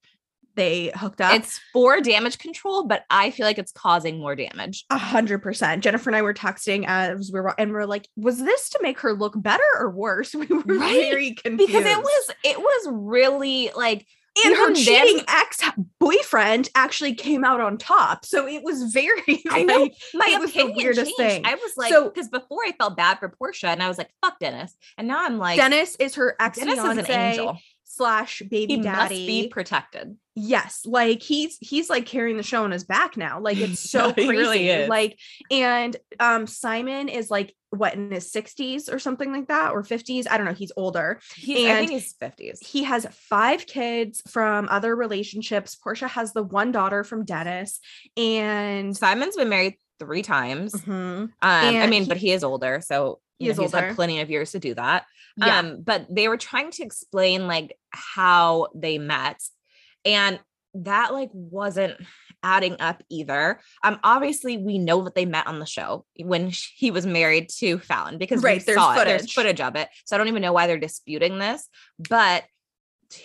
[0.59, 1.33] they hooked up.
[1.35, 4.85] It's for damage control, but I feel like it's causing more damage.
[4.91, 5.83] A hundred percent.
[5.83, 9.01] Jennifer and I were texting as we were, and we're like, "Was this to make
[9.01, 12.89] her look better or worse?" We were Right, very confused Because it was it was
[12.93, 14.07] really like
[14.45, 15.61] and her cheating then- ex
[15.99, 18.25] boyfriend actually came out on top.
[18.25, 19.43] So it was very.
[19.51, 19.83] I know.
[19.83, 21.19] like, my it was the opinion weirdest changed.
[21.19, 21.47] thing.
[21.47, 24.11] I was like, So- because before I felt bad for Porsha, and I was like,
[24.23, 27.59] "Fuck Dennis," and now I'm like, Dennis is her ex Dennis is an angel.
[27.91, 28.99] Slash baby He daddy.
[28.99, 30.17] must be protected.
[30.37, 34.13] yes like he's he's like carrying the show on his back now like it's so
[34.13, 35.19] crazy really like
[35.51, 40.27] and um simon is like what in his 60s or something like that or 50s
[40.31, 42.61] i don't know he's older He's, I think he's fifties.
[42.61, 47.81] he has five kids from other relationships porsha has the one daughter from dennis
[48.17, 50.73] and Simon's been married three times.
[50.75, 50.93] Mhm.
[50.93, 53.87] Um, I mean, he- but he is older, so He know, he's older.
[53.89, 55.05] had plenty of years to do that.
[55.39, 59.41] Yeah Um, but they were trying to explain like how they met,
[60.05, 60.41] and
[60.75, 61.95] that like wasn't
[62.43, 63.61] adding up either.
[63.83, 67.49] Um, obviously, we know that they met on the show when sh- he was married
[67.59, 69.05] to Falynn because Right, we there's saw it.
[69.05, 69.35] There's footage.
[69.35, 69.89] footage of it.
[70.05, 71.67] So I don't even know why they're disputing this,
[71.99, 72.45] but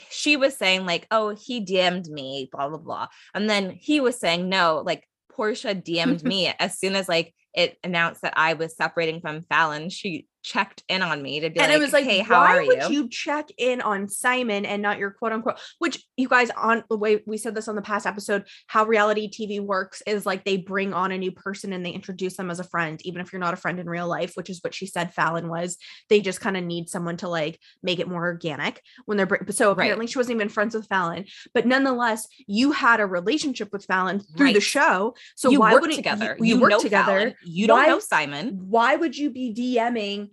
[0.09, 4.19] she was saying like, "Oh, he DM'd me," blah blah blah, and then he was
[4.19, 8.75] saying, "No, like Porsha DM'd me as soon as like it announced that I was
[8.75, 9.91] separating from Falynn.
[9.91, 12.57] She checked in on me to be and like, it was like, "Hey, how why
[12.57, 15.59] are would you?" you check in on Simon and not your quote unquote?
[15.79, 19.29] Which you guys on the way we said this on the past episode, how reality
[19.29, 22.59] TV works is like they bring on a new person and they introduce them as
[22.59, 24.85] a friend, even if you're not a friend in real life, which is what she
[24.85, 25.77] said Falynn was.
[26.09, 29.67] They just kind of need someone to like make it more organic when they're so
[29.67, 29.71] Right.
[29.85, 34.23] apparently she wasn't even friends with Falynn, but nonetheless, you had a relationship with Falynn
[34.37, 35.15] through the show.
[35.35, 36.35] So you why work wouldn't together.
[36.39, 37.11] You, you, work know together.
[37.31, 37.35] Falynn.
[37.43, 38.49] You don't Why- know Simon.
[38.69, 40.29] Why would you be DMing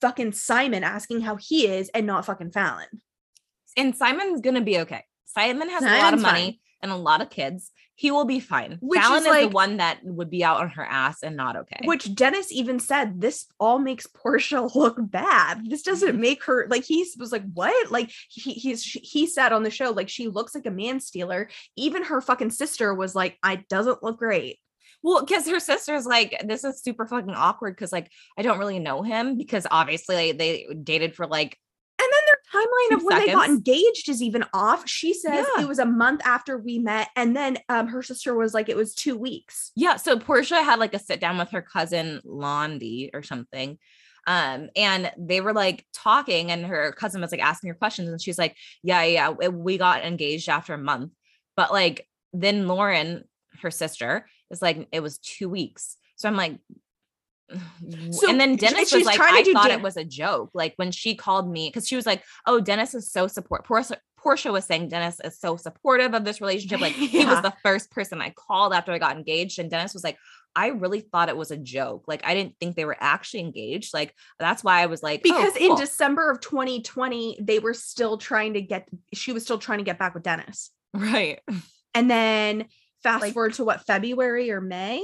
[0.00, 2.86] fucking Simon asking how he is and not fucking Falynn?
[3.76, 5.04] And Simon's gonna be okay.
[5.26, 6.58] Simon has a lot of money fine.
[6.82, 7.70] and a lot of kids.
[7.94, 8.78] He will be fine.
[8.80, 11.56] Which Falynn is is, the one that would be out on her ass and not
[11.56, 11.80] okay.
[11.84, 15.68] Which Dennis even said, this all makes Porsha look bad.
[15.68, 16.20] This doesn't Mm-hmm.
[16.20, 17.90] make her like he was like, what?
[17.90, 21.50] Like he he's he said on the show, like she looks like a man stealer.
[21.76, 24.58] Even her fucking sister was like, I doesn't look great.
[25.02, 28.78] Well, because her sister's like, this is super fucking awkward because like I don't really
[28.78, 31.56] know him because obviously like, they dated for like
[32.00, 34.88] And then their timeline of when they got engaged is even off.
[34.88, 35.62] She says Yeah.
[35.62, 38.76] it was a month after we met, and then um her sister was like, it
[38.76, 39.70] was two weeks.
[39.76, 39.96] yeah.
[39.96, 43.78] So Porsha had like a sit down with her cousin Londi or something.
[44.26, 48.20] Um, and they were like talking, and her cousin was like asking her questions, and
[48.20, 51.12] she's like, Yeah, yeah, we got engaged after a month.
[51.56, 53.24] But like then Lauren,
[53.62, 55.96] her sister, is like, it was two weeks.
[56.16, 56.58] So I'm like,
[58.10, 60.50] So and then Dennis was like, I thought it was a joke.
[60.54, 63.66] Like when she called me, because she was like, Oh, Dennis is so support.
[63.66, 66.80] Porsha, Porsha was saying Dennis is so supportive of this relationship.
[66.80, 69.58] Like he was the first person I called after I got engaged.
[69.58, 70.18] And Dennis was like,
[70.54, 72.04] I really thought it was a joke.
[72.08, 73.94] Like I didn't think they were actually engaged.
[73.94, 75.76] Like that's why I was like, oh, because in.
[75.76, 79.98] December of 2020, they were still trying to get she was still trying to get
[79.98, 80.70] back with Dennis.
[80.94, 81.40] right.
[81.94, 82.66] And then
[83.12, 85.02] fast Like- forward to what February or May?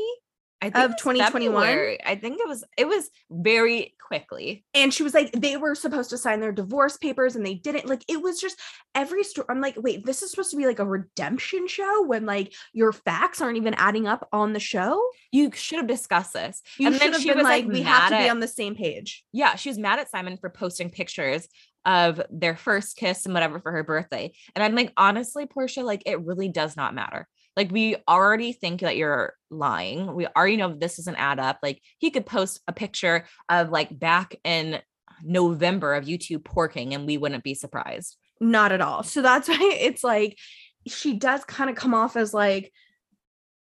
[0.63, 1.67] I think Of it was 2021?
[1.67, 1.99] February.
[2.07, 4.65] I think it was it was very quickly.
[4.73, 7.87] And she was like, they were supposed to sign their divorce papers and they didn't.
[7.87, 8.59] Like, it was just
[8.95, 9.47] every story.
[9.51, 12.93] I'm like, wait, this is supposed to be like a redemption show when like your
[12.93, 14.99] facts aren't even adding up on the show.
[15.33, 16.63] You should have discussed this.
[16.79, 18.49] You and then she been was like, like, we have to mad be on the
[18.49, 19.23] same page.
[19.33, 21.47] yeah, she was mad at Simon for posting pictures
[21.85, 24.33] of their first kiss and whatever for her birthday.
[24.55, 27.29] And I'm like, honestly, Porsha, like it really does not matter.
[27.57, 30.15] Like we already think that you're lying.
[30.15, 31.59] We already know this doesn't add up.
[31.63, 34.81] Like he could post a picture of like back in
[35.23, 38.17] November of you two porking and we wouldn't be surprised.
[38.41, 39.03] Not at all.
[39.03, 40.39] So that's why it's like
[40.87, 42.73] she does kind of come off as like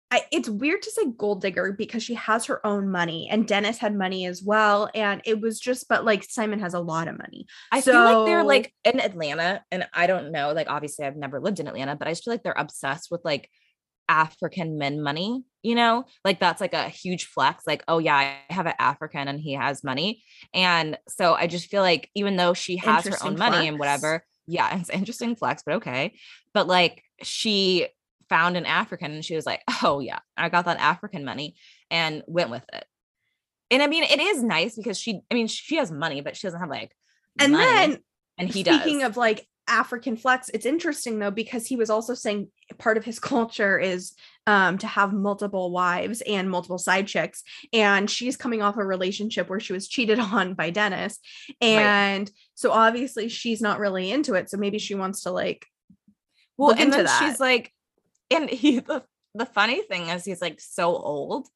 [0.09, 3.77] I, it's weird to say gold digger because she has her own money and Dennis
[3.77, 4.89] had money as well.
[4.95, 7.45] And it was just, but like Simon has a lot of money.
[7.73, 10.53] I feel like they're like in Atlanta, and I don't know.
[10.53, 13.21] Like, obviously, I've never lived in Atlanta, but I just feel like they're obsessed with
[13.25, 13.49] like
[14.09, 15.43] African men money.
[15.63, 17.65] You know, like that's like a huge flex.
[17.67, 21.69] Like, oh yeah, I have an African and he has money, and so I just
[21.69, 25.63] feel like even though she has her own money and whatever, yeah, it's interesting flex,
[25.65, 26.13] but okay.
[26.53, 27.87] But like she
[28.29, 31.55] found an African and she was like, oh yeah, I got that African money
[31.91, 32.85] and went with it.
[33.71, 36.47] And I mean, it is nice because she, I mean, she has money, but she
[36.47, 36.91] doesn't have like
[37.39, 37.97] And money, then
[38.37, 39.09] and he does speaking does.
[39.09, 43.19] of like African flex, it's interesting though because he was also saying part of his
[43.33, 44.13] culture is
[44.45, 49.49] um to have multiple wives and multiple side chicks, and she's coming off a relationship
[49.49, 51.19] where she was cheated on by Dennis,
[51.61, 54.49] and so obviously she's not really into it.
[54.49, 55.65] So maybe she wants to like
[56.57, 57.19] well, and into then that.
[57.19, 57.71] she's like,
[58.31, 59.03] and he the,
[59.35, 61.47] the funny thing is he's like so old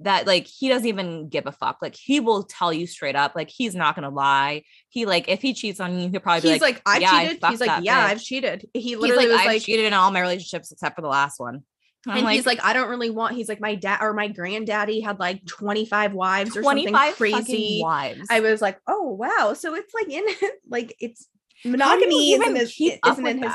[0.00, 1.78] that like he doesn't even give a fuck.
[1.82, 4.62] Like he will tell you straight up, like he's not gonna lie.
[4.88, 7.12] He like if he cheats on you, he'll probably he's be like, like, I've "Yeah,
[7.12, 7.44] I cheated.
[7.50, 8.66] he's like, yeah, bitch." I've cheated.
[8.72, 11.08] He He's literally like, was I've like, cheated in all my relationships except for the
[11.08, 11.62] last one.
[12.06, 13.34] I'm and like, he's like, I don't really want.
[13.34, 17.80] He's like, my dad or my granddaddy had like 25 wives or something 25 crazy.
[17.82, 18.26] wives.
[18.30, 19.52] I was like, oh wow.
[19.52, 20.24] So it's like in
[20.68, 21.28] like it's
[21.62, 23.52] How do you monogamy isn't, even his, isn't in his.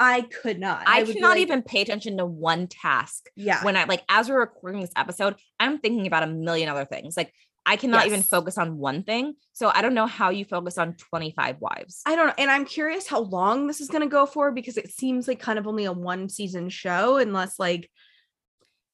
[0.00, 0.82] I could not.
[0.86, 3.62] I, be cannot like, even pay attention to one task Yeah.
[3.64, 7.16] when I like as we're recording this episode, I'm thinking about a million other things.
[7.16, 7.32] Like
[7.66, 9.34] I cannot even focus on one thing.
[9.54, 12.02] So I don't know how you focus on 25 wives.
[12.04, 12.34] I don't know.
[12.36, 15.38] And I'm curious how long this is going to go for because it seems like
[15.40, 17.88] kind of only a one season show, unless like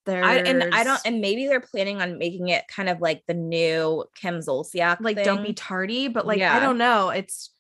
[0.07, 3.23] there's I, and I don't, and maybe they're planning on making it kind of like
[3.27, 7.11] the new Kim Zolciak, like don't be tardy, but like I don't know.
[7.11, 7.51] It's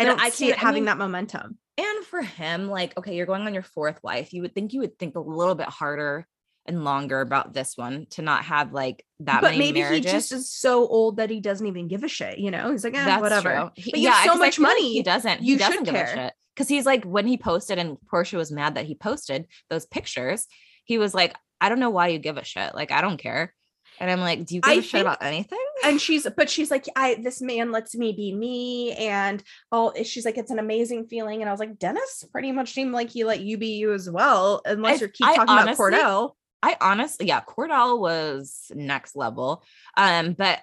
[0.00, 1.58] I don't I see it I having mean- that momentum.
[1.78, 4.32] And for him, like, okay, you're going on your fourth wife.
[4.32, 6.26] You would think you would think a little bit harder
[6.64, 10.10] and longer about this one to not have like that but many maybe marriages.
[10.10, 12.38] he just is so old that he doesn't even give a shit.
[12.38, 13.70] You know, he's like, eh, That's whatever.
[13.76, 15.42] He- But have so much feel like money, he doesn't.
[15.42, 16.14] you he doesn't give a care.
[16.14, 16.32] shit.
[16.54, 20.46] Because he's like, when he posted and Porsha was mad that he posted those pictures,
[20.86, 22.74] he was like, I don't know why you give a shit.
[22.74, 23.54] Like, I don't care.
[24.00, 25.58] And I'm like, do you give I a shit about anything?
[25.84, 30.24] and she's but she's like i this man lets me be me and all she's
[30.24, 33.24] like it's an amazing feeling and i was like dennis pretty much seemed like he
[33.24, 36.30] let you be you as well unless I- you keep I talking honestly- about cordell
[36.62, 39.62] I honestly, yeah, Cordell was next level.
[39.96, 40.58] Um, but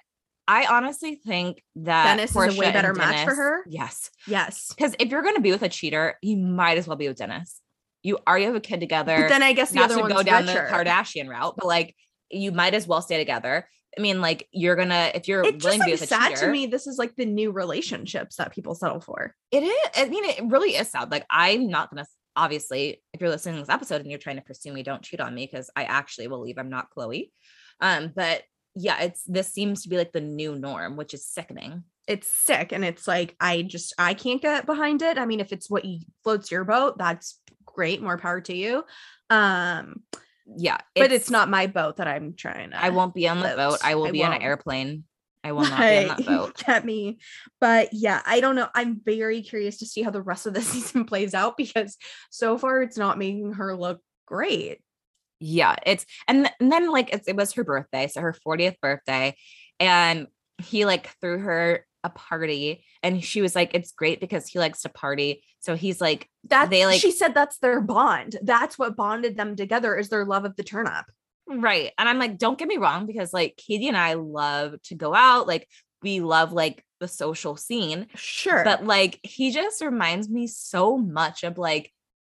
[0.46, 3.64] I honestly think that Dennis is a way better and match for her?
[3.68, 4.10] Yes.
[4.26, 7.16] yes Because if you're gonna be with a cheater, you might as well be with
[7.16, 7.60] Dennis.
[8.02, 9.16] You already have a kid together.
[9.18, 10.68] but then i guess the not other to one's go down richer.
[10.70, 11.94] the Kardashian route, but like
[12.34, 13.68] you might as well stay together.
[13.96, 16.46] I mean, like you're gonna if you're it's willing just to be like sad cheater,
[16.46, 19.88] to me this is like the new relationships that people settle for it is.
[19.96, 21.10] I mean, it really is sad.
[21.10, 24.42] Like I'm not gonna obviously if you're listening to this episode and you're trying to
[24.42, 26.58] pursue me, don't cheat on me because I actually will leave.
[26.58, 27.30] I'm not Khloe.
[27.80, 28.42] Um, but
[28.74, 31.84] yeah, it's this seems to be like the new norm, which is sickening.
[32.06, 35.52] it's sick and it's like i just i can't get behind it i mean if
[35.52, 38.84] it's what you floats your boat that's great more power to you
[39.30, 40.02] um
[40.46, 43.48] Yeah, but it's not my boat that i'm trying to I won't be on the
[43.50, 43.56] float.
[43.56, 43.78] boat.
[43.82, 45.04] I will I be on an airplane.
[45.42, 46.62] I will not be on that boat.
[46.66, 47.18] Get me.
[47.60, 48.68] But yeah, I don't know.
[48.74, 51.96] I'm very curious to see how the rest of the season plays out because
[52.30, 54.80] so far it's not making her look great.
[55.40, 58.80] yeah it's and, th- and then like it's, it was her birthday so her 40th
[58.80, 59.34] birthday
[59.80, 60.28] and
[60.58, 64.82] he like threw her a party and she was like it's great because he likes
[64.82, 68.36] to party so he's like That They, like- she said that's their bond.
[68.42, 71.06] That's what bonded them together is their love of the turn up.
[71.48, 74.94] right and i'm like don't get me wrong because like katie and i love to
[74.94, 75.68] go out like
[76.02, 78.62] we love like the social scene Sure.
[78.64, 81.90] but like he just reminds me so much of like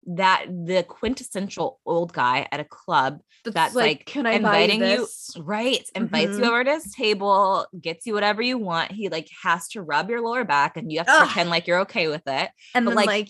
[0.07, 5.35] that the quintessential old guy at a club that's, like, can I inviting you- this?
[5.39, 5.87] Right.
[5.95, 6.47] Invites you Mhm.
[6.47, 8.91] over to his table, gets you whatever you want.
[8.91, 11.25] He like has to rub your lower back and you have to Ugh.
[11.25, 13.27] pretend like you're okay with it And but, then like, like,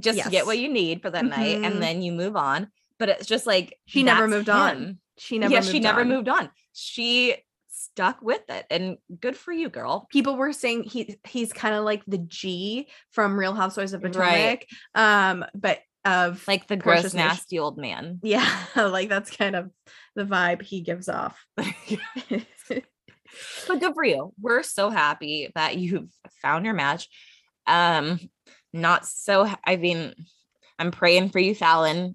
[0.00, 1.58] just to get what you need for that night.
[1.58, 1.66] Mhm.
[1.66, 2.68] And then you move on.
[2.98, 4.98] But it's just like She never that's moved on.
[5.18, 6.50] she never yeah, she never moved on.
[6.72, 7.36] She
[7.68, 8.64] stuck with it.
[8.70, 10.06] And good for you, girl.
[10.10, 14.12] People were saying he he's kind of like the G from Real Housewives of Right.
[14.12, 14.66] Potomac.
[14.94, 18.18] Um, but of Like the gross, nasty old man.
[18.22, 19.70] yeah, like that's kind of
[20.14, 21.44] the vibe he gives off.
[21.56, 21.66] but
[23.80, 24.32] good for you.
[24.40, 26.10] We're so happy that you've
[26.40, 27.08] found your match.
[27.66, 28.18] Um,
[28.72, 29.48] not so.
[29.64, 30.14] I mean,
[30.78, 32.14] I'm praying for you, Falynn.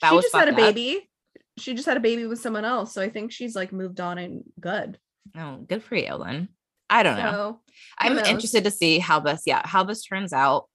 [0.00, 0.74] That she just had a fucked up.
[0.74, 1.10] baby.
[1.58, 4.18] She just had a baby with someone else, so I think she's like moved on
[4.18, 4.98] and good.
[5.36, 6.48] Oh, good for you, then.
[6.88, 7.60] I don't know.
[7.98, 8.28] I'm knows?
[8.28, 10.68] interested to see how this, yeah, how this turns out.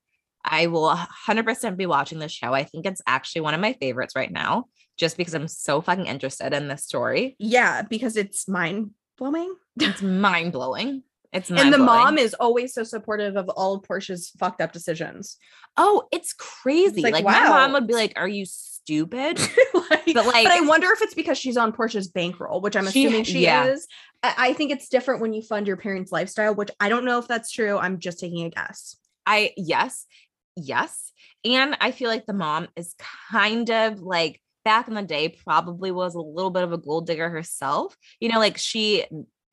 [0.46, 0.94] I will
[1.28, 2.54] 100% be watching this show.
[2.54, 4.66] I think it's actually one of my favorites right now,
[4.98, 7.36] just because I'm so fucking interested in this story.
[7.40, 9.56] yeah, because it's mind blowing.
[9.80, 11.04] It's mind blowing.
[11.32, 15.38] It's And the mom is always so supportive of all of Porsha's fucked up decisions.
[15.78, 17.02] Oh, it's crazy.
[17.02, 19.40] like, like, my mom would be like, "Are you stupid?"
[19.74, 22.88] like, But, like- but I wonder if it's because she's on Porsha's bankroll, which I'm
[22.92, 23.66] She- assuming she yeah.
[23.66, 23.88] is.
[24.22, 27.18] I, I think it's different when you fund your parents' lifestyle, which I don't know
[27.18, 27.80] if that's true.
[27.80, 28.96] I'm just taking a guess.
[29.26, 30.06] I yes,
[30.56, 31.12] yes.
[31.46, 32.96] And I feel like the mom is
[33.32, 37.08] kind of like back in the day, probably was a little bit of a gold
[37.08, 37.96] digger herself.
[38.20, 39.06] You know, like she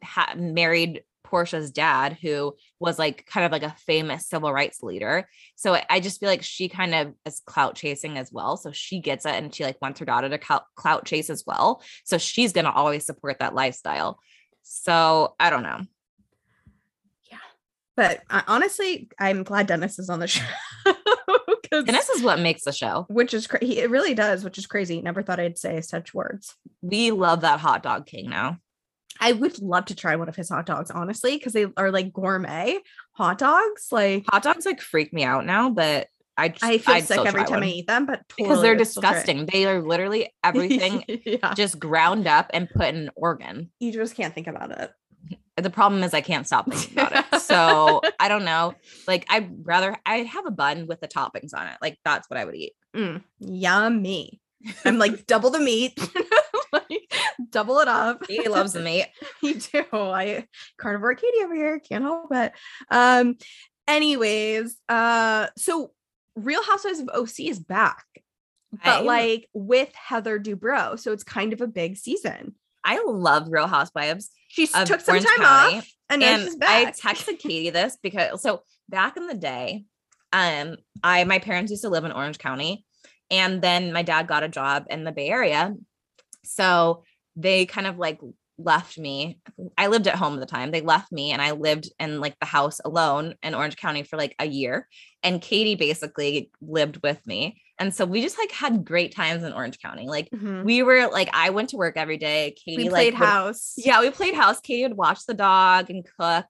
[0.02, 5.28] had married Porsha's dad, who was like kind of like a famous civil rights leader.
[5.56, 8.56] So I- just feel like she kind of is clout chasing as well.
[8.56, 11.82] So she gets it and she like wants her daughter to clout chase as well.
[12.04, 14.18] So she's going to always support that lifestyle.
[14.62, 15.80] So I don't know.
[18.00, 20.42] But uh, honestly, I'm glad Dennis is on the show.
[21.70, 23.04] And this is what makes the show.
[23.10, 23.78] which is crazy.
[23.78, 25.02] It really does, which is crazy.
[25.02, 26.54] Never thought I'd say such words.
[26.80, 28.56] We love that hot dog king now.
[29.20, 32.10] I would love to try one of his hot dogs, honestly, because they are like
[32.10, 32.78] gourmet
[33.12, 33.88] hot dogs.
[33.92, 36.08] Like hot dogs like freak me out now, but
[36.38, 38.86] I just, I feel I'd sick every time I eat them, but because they're would
[38.86, 39.26] still try it.
[39.26, 39.44] disgusting.
[39.44, 43.70] They are literally everything yeah, just ground up and put in an organ.
[43.78, 44.90] you just can't think about it.
[45.56, 47.39] The problem is I can't stop thinking about it.
[47.50, 48.74] So I don't know.
[49.06, 51.76] Like I'd rather I'd have a bun with the toppings on it.
[51.82, 52.72] Like that's what I would eat.
[52.96, 54.40] Mm, yummy.
[54.84, 55.98] I'm like double the meat,
[56.72, 57.12] like,
[57.50, 58.26] double it up.
[58.28, 59.06] He loves the meat.
[59.42, 59.84] Me do.
[59.92, 60.46] I
[60.78, 61.78] carnivore Katie over here.
[61.80, 62.52] Can't help it.
[62.90, 63.36] Um,
[63.88, 65.92] anyways, uh, so
[66.36, 68.04] Real Housewives of OC is back,
[68.72, 70.98] but I- like with Heather Dubrow.
[70.98, 72.54] So it's kind of a big season.
[72.84, 74.30] I love Real Housewives.
[74.48, 76.88] She took some Orange time County, off and now and she's back.
[76.88, 79.84] I texted Katie this because so back in the day,
[80.32, 82.84] um, I my parents used to live in Orange County,
[83.30, 85.74] and then my dad got a job in the Bay Area,
[86.44, 87.04] So
[87.36, 88.20] they kind of like
[88.58, 89.38] left me.
[89.76, 90.70] I lived at home at the time.
[90.70, 94.16] They left me and I lived in like the house alone in Orange County for
[94.16, 94.86] like a year.
[95.22, 97.62] And Katie basically lived with me.
[97.80, 100.06] And so we just like had great times in Orange County.
[100.06, 100.64] Like Mhm.
[100.64, 102.54] we were like, I went to work every day.
[102.64, 103.72] Katie we played like would- house.
[103.76, 104.60] yeah, we played house.
[104.60, 106.46] Katie would watch the dog and cook.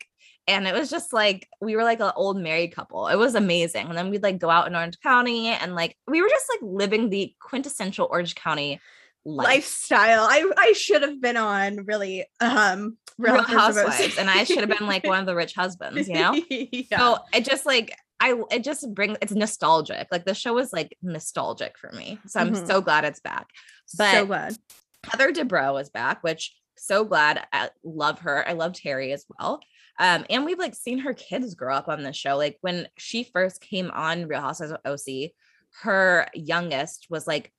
[0.48, 3.06] And it was just like we were like an old married couple.
[3.06, 3.86] It was amazing.
[3.88, 6.60] And then we'd like go out in Orange County and like we were just like
[6.62, 8.80] living the quintessential Orange County
[9.24, 9.46] life.
[9.46, 10.24] lifestyle.
[10.28, 14.18] I I should have been on really um Real Housewives housewives.
[14.18, 16.32] and I should have been like one of the rich husbands, you know?
[16.50, 16.98] yeah.
[16.98, 20.08] So it just like I it just brings it's nostalgic.
[20.12, 22.18] Like the show is like nostalgic for me.
[22.26, 22.66] So I'm Mhm.
[22.66, 23.48] so glad it's back.
[23.96, 24.56] But so good.
[25.04, 27.46] Heather Dubrow is back, which so glad.
[27.52, 28.46] I love her.
[28.48, 29.60] I love Terry as well.
[29.98, 32.36] Um, and we've like seen her kids grow up on the show.
[32.36, 35.34] Like when she first came on Real Housewives of OC,
[35.82, 37.52] her youngest was like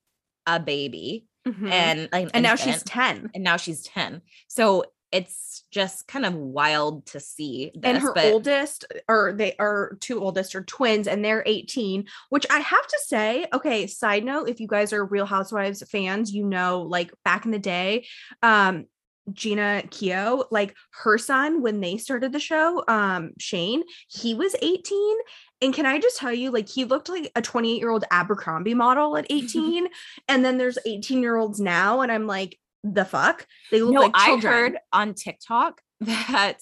[0.48, 1.72] a baby, Mhm.
[1.72, 3.30] and like an and now she's 10.
[3.34, 4.22] and now she's 10.
[4.48, 7.82] So it's just kind of wild to see this.
[7.84, 12.46] and her but oldest or they are two oldest are twins and they're 18 which
[12.50, 16.46] i have to say okay side note if you guys are real housewives fans you
[16.46, 18.06] know like back in the day
[18.44, 18.86] um
[19.30, 25.18] Jeana Keough, like her son, when they started the show, um, Shane, he was 18.
[25.62, 28.74] And can I just tell you, like, he looked like a 28 year old Abercrombie
[28.74, 29.88] model at 18.
[30.28, 32.02] and then there's 18 year olds now.
[32.02, 33.46] And I'm like, the fuck?
[33.72, 36.58] They look no, like I heard on TikTok that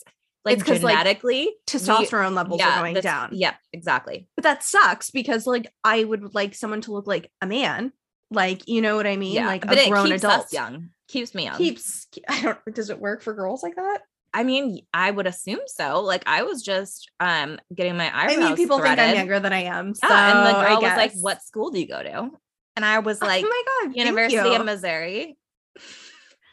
[0.45, 3.29] like 'cause, like, genetically we- testosterone levels are going down.
[3.33, 4.27] Yep, exactly.
[4.35, 7.91] but that sucks because like I would like someone to look like a man,
[8.31, 10.51] like you know what I mean, yeah, like but a grown adult.
[10.53, 10.89] young.
[11.07, 11.57] Keeps me young.
[11.57, 13.99] Keeps I don't does it work for girls like that?
[14.31, 16.01] I mean, I would assume so.
[16.01, 18.37] Like I was just um getting my eyebrows.
[18.37, 18.99] I mean, people threaded.
[18.99, 19.95] think I'm younger than I am.
[19.95, 22.29] So Yeah, and the I girl was like, "What school do you go to?"
[22.75, 25.35] And I was like, oh my god, "University of Missouri."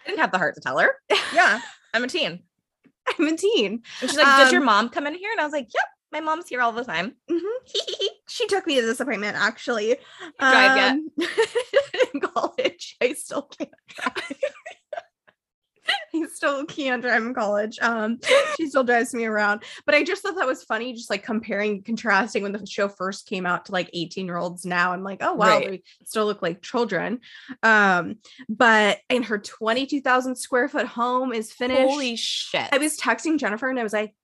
[0.07, 0.95] I didn't have the heart to tell her.
[1.35, 1.61] Yeah,
[1.93, 2.43] I'm a teen.
[3.19, 3.83] I'm a teen.
[4.01, 5.85] And she's like, "Does your Um, mom come in here?" And I was like, "Yep,
[6.13, 7.41] my mom's here all the time." Mhm.
[8.29, 9.97] she took me to this appointment actually.
[10.39, 10.93] drive yet?
[10.93, 11.11] Um,
[12.15, 13.71] in college, I still can't
[16.15, 17.79] I still can't drive in college.
[17.81, 18.19] Um,
[18.57, 19.63] she still drives me around.
[19.85, 23.27] But I just thought that was funny, just like comparing, contrasting when the show first
[23.29, 24.93] came out to like 18 year olds now.
[24.93, 25.71] I'm like, oh wow, Right.
[25.71, 27.21] they still look like children.
[27.63, 28.17] Um,
[28.49, 31.81] but in her 22,000 square foot home is finished.
[31.81, 32.69] Holy shit!
[32.73, 34.15] I was texting Jennifer and I was like,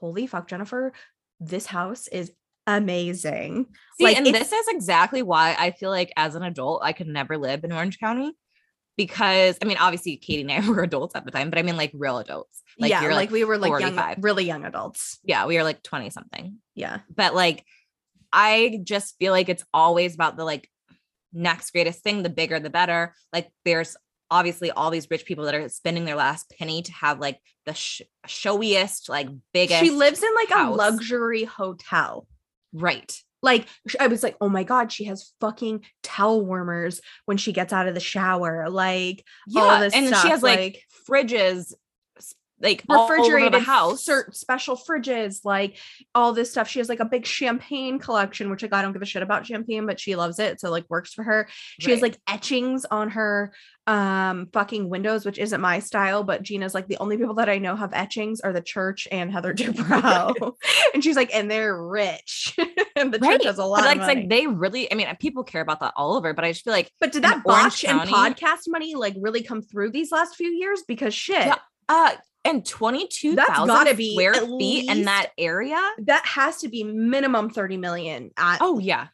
[0.00, 0.92] holy fuck, Jennifer,
[1.40, 2.32] this house is
[2.66, 3.66] amazing.
[3.98, 7.06] See, like, and this is exactly why I feel like as an adult, I could
[7.08, 8.32] never live in Orange County.
[8.96, 11.76] Because I mean, obviously Katie and I were adults at the time, but I mean
[11.76, 12.62] like real adults.
[12.78, 14.18] Like yeah, you're like, we were like young, 45.
[14.20, 15.18] really young adults.
[15.24, 16.58] yeah, we were like 20 something.
[16.74, 17.00] Yeah.
[17.14, 17.64] But like
[18.32, 20.68] I just feel like it's always about the like
[21.32, 23.14] next greatest thing, the bigger the better.
[23.32, 23.96] Like there's
[24.30, 27.74] obviously all these rich people that are spending their last penny to have like the
[27.74, 29.80] sh- showiest, like biggest.
[29.82, 32.26] She lives in like a luxury hotel.
[32.72, 33.14] right.
[33.42, 33.66] Like
[33.98, 37.88] I was like, oh my god, she has fucking towel warmers when she gets out
[37.88, 38.70] of the shower.
[38.70, 39.24] Like
[39.56, 41.74] all Yeah, this and stuff, she has like, like, fridges,
[42.62, 44.04] like all over refrigerated the house.
[44.06, 45.76] cert- special fridges, like
[46.14, 46.68] all this stuff.
[46.68, 49.44] She has like a big champagne collection, which like I don't give a shit about
[49.46, 51.48] champagne, but she loves it, so like works for her.
[51.80, 53.52] She has like etchings on her
[53.88, 57.58] um fucking windows, which isn't my style, but Gina's like the only people that I
[57.58, 60.52] know have etchings are the church and Heather Dubrow.
[60.94, 62.56] and she's like, and they're rich.
[62.96, 63.32] and the Right.
[63.32, 64.20] church has a lot But like, of money.
[64.20, 66.72] like they really, I mean, people care about that all over, but I just feel
[66.72, 70.50] like, but did that botch and podcast money like really come through these last few
[70.50, 70.84] years?
[70.86, 71.56] Because shit, Yeah,
[71.88, 72.12] uh,
[72.44, 75.80] and 22,000 That's gotta be square feet in that area.
[76.04, 79.08] that has to be minimum 30 million at, Oh, yeah.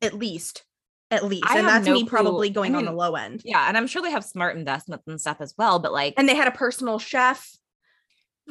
[0.00, 0.64] at least.
[1.10, 1.44] At least.
[1.46, 2.08] I and that's no me clue.
[2.08, 3.42] probably I going on the low end.
[3.44, 3.66] Yeah.
[3.68, 6.34] And I'm sure they have smart investments and stuff as well, but like, And they
[6.34, 7.50] had a personal chef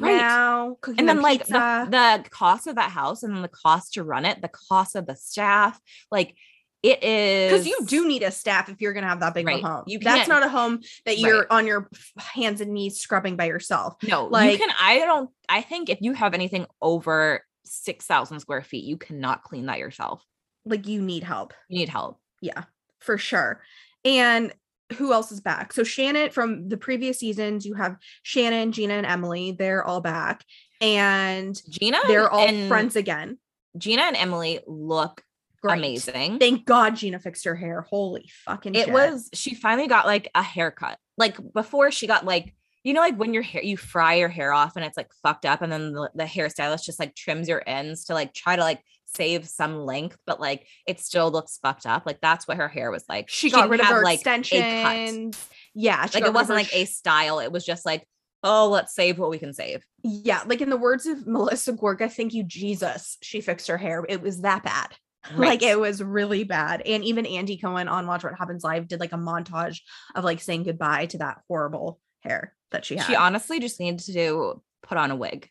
[0.00, 0.16] Right.
[0.16, 3.92] now cooking and then like the, the cost of that house and then the cost
[3.94, 5.78] to run it, the cost of the staff,
[6.10, 6.34] like
[6.82, 9.54] it is because you do need a staff if you're gonna have that big of
[9.58, 9.84] a home.
[9.86, 11.46] You That's can't- a home that you're Right.
[11.50, 13.94] on your hands and knees scrubbing by yourself.
[14.02, 14.74] No, Like- you can.
[14.80, 15.30] I don't.
[15.48, 19.78] I think if you have anything over six thousand square feet, you cannot clean that
[19.78, 20.24] yourself.
[20.64, 21.54] Like you need help.
[21.68, 22.18] You need help.
[22.40, 22.64] Yeah,
[22.98, 23.62] for sure.
[24.04, 24.52] And
[24.96, 25.72] who else is back?
[25.72, 29.52] So Shannon from the previous seasons, you have Shannon, Gina, and Emily.
[29.52, 30.44] They're all back,
[30.80, 33.38] and Gina, they're all friends again.
[33.78, 35.22] Gina and Emily look
[35.62, 35.78] Great.
[35.78, 36.38] amazing.
[36.38, 37.82] Thank God Gina fixed her hair.
[37.82, 38.92] Holy fucking it shit.
[38.92, 39.30] was.
[39.32, 40.98] She finally got like a haircut.
[41.16, 42.54] Like before, she got like
[42.84, 45.46] you know, like when your hair you fry your hair off and it's like fucked
[45.46, 48.62] up, and then the, the hairstylist just like trims your ends to like try to
[48.62, 48.80] like
[49.14, 52.04] save some length, but like it still looks fucked up.
[52.06, 53.28] Like that's what her hair was like.
[53.28, 54.38] she got didn't rid of have, her like, a cut.
[54.40, 55.48] extensions.
[55.74, 57.38] Yeah, she Like it wasn't like sh- a style.
[57.38, 58.06] It was just like,
[58.42, 59.84] oh, let's save what we can save.
[60.02, 63.16] Yeah, like in the words of Melissa Gorga, thank you, Jesus.
[63.22, 64.04] She fixed her hair.
[64.08, 64.88] It was that bad.
[65.36, 66.82] Like it was really bad.
[66.82, 69.80] And even Andy Cohen on Watch What Happens Live did like a montage
[70.14, 73.06] of like saying goodbye to that horrible hair that she had.
[73.06, 75.48] She honestly just needed to put on a wig.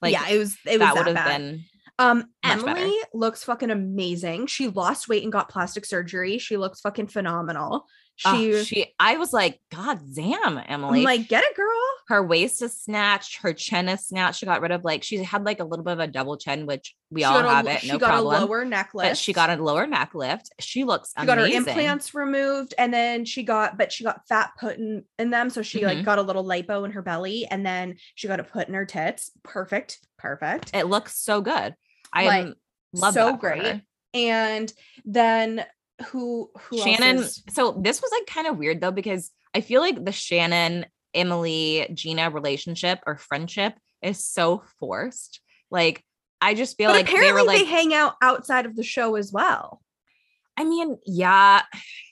[0.00, 1.64] Like yeah, it was it was that that, would have been
[1.98, 2.80] Um, much better.
[2.80, 4.46] Emily looks fucking amazing.
[4.46, 6.38] She lost weight and got plastic surgery.
[6.38, 7.86] She looks fucking phenomenal.
[8.24, 11.02] Oh, She, she I was like, God damn, I'm Emily.
[11.02, 11.68] like, get it, girl.
[12.08, 14.40] her waist is snatched, her chin is snatched.
[14.40, 16.66] She got rid of like she had like a little bit of a double chin,
[16.66, 18.34] which we She all got a- have it, She no got problem.
[18.42, 19.10] a lower neck lift.
[19.10, 20.50] but she got a lower neck lift.
[20.60, 24.50] She looks She got her implants removed, and then she got, but she got fat
[24.58, 26.04] put in in them, so she like Mhm.
[26.04, 28.86] got a little lipo in her belly, and then she got it put in her
[28.86, 29.30] tits.
[29.44, 30.70] Perfect, perfect.
[30.74, 31.74] It looks so good.
[32.12, 32.54] I Like,
[32.92, 33.82] love so great.
[34.14, 34.72] And
[35.04, 35.64] then
[36.06, 37.18] who who Shannon.
[37.18, 40.86] is- So this was like kind of weird though, because I feel like the Shannon,
[41.14, 45.40] Emily, Gina relationship or friendship is so forced.
[45.70, 46.04] Like,
[46.40, 49.16] I just feel but like they apparently they, like, hang out outside of the show
[49.16, 49.82] as well.
[50.56, 51.62] I mean, yeah,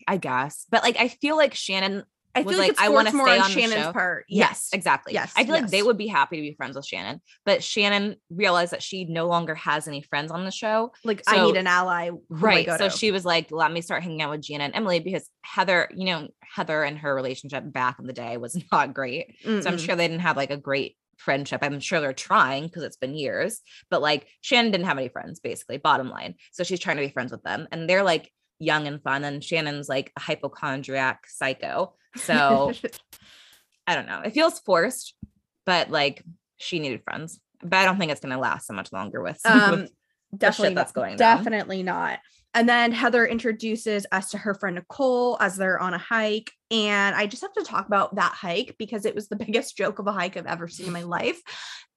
[0.09, 0.67] I guess.
[0.71, 2.05] But like I feel like Shannon
[2.37, 4.25] I feel like, like, it's I forced more stay on on Shannon's part.
[4.29, 5.15] Yes, Yes, exactly.
[5.15, 8.17] Yes, I feel like they would be happy to be friends with Shannon, but Shannon
[8.31, 10.93] realized that she no longer has any friends on the show.
[11.05, 12.11] like I need an ally.
[12.11, 12.67] Who do I Right.
[12.67, 12.91] So to?
[12.91, 16.05] she was like, let me start hanging out with Gina and Emily because Heather, you
[16.05, 19.37] know, Heather and her relationship back in the day was not great.
[19.45, 21.61] So I'm sure they didn't have like a great friendship.
[21.63, 23.61] I'm sure they're trying because it's been years,
[23.91, 26.35] but like Shannon didn't have any friends, basically, bottom line.
[26.53, 27.67] So she's trying to be friends with them.
[27.73, 29.25] And they're like young and fun.
[29.25, 31.95] And Shannon's like a hypochondriac psycho.
[32.17, 32.73] So
[33.87, 34.21] I don't know.
[34.25, 35.15] It feels forced,
[35.65, 36.23] but like
[36.59, 37.41] she needed friends.
[37.63, 39.91] But I don't think it's gonna last so much longer with, um with
[40.37, 41.39] definitely that's going down.
[41.39, 42.19] definitely not
[42.57, 47.15] and then heather introduces us to her friend nicole as they're on a hike and
[47.15, 50.07] i just have to talk about that hike because it was the biggest joke of
[50.07, 51.41] a hike i've ever seen in my life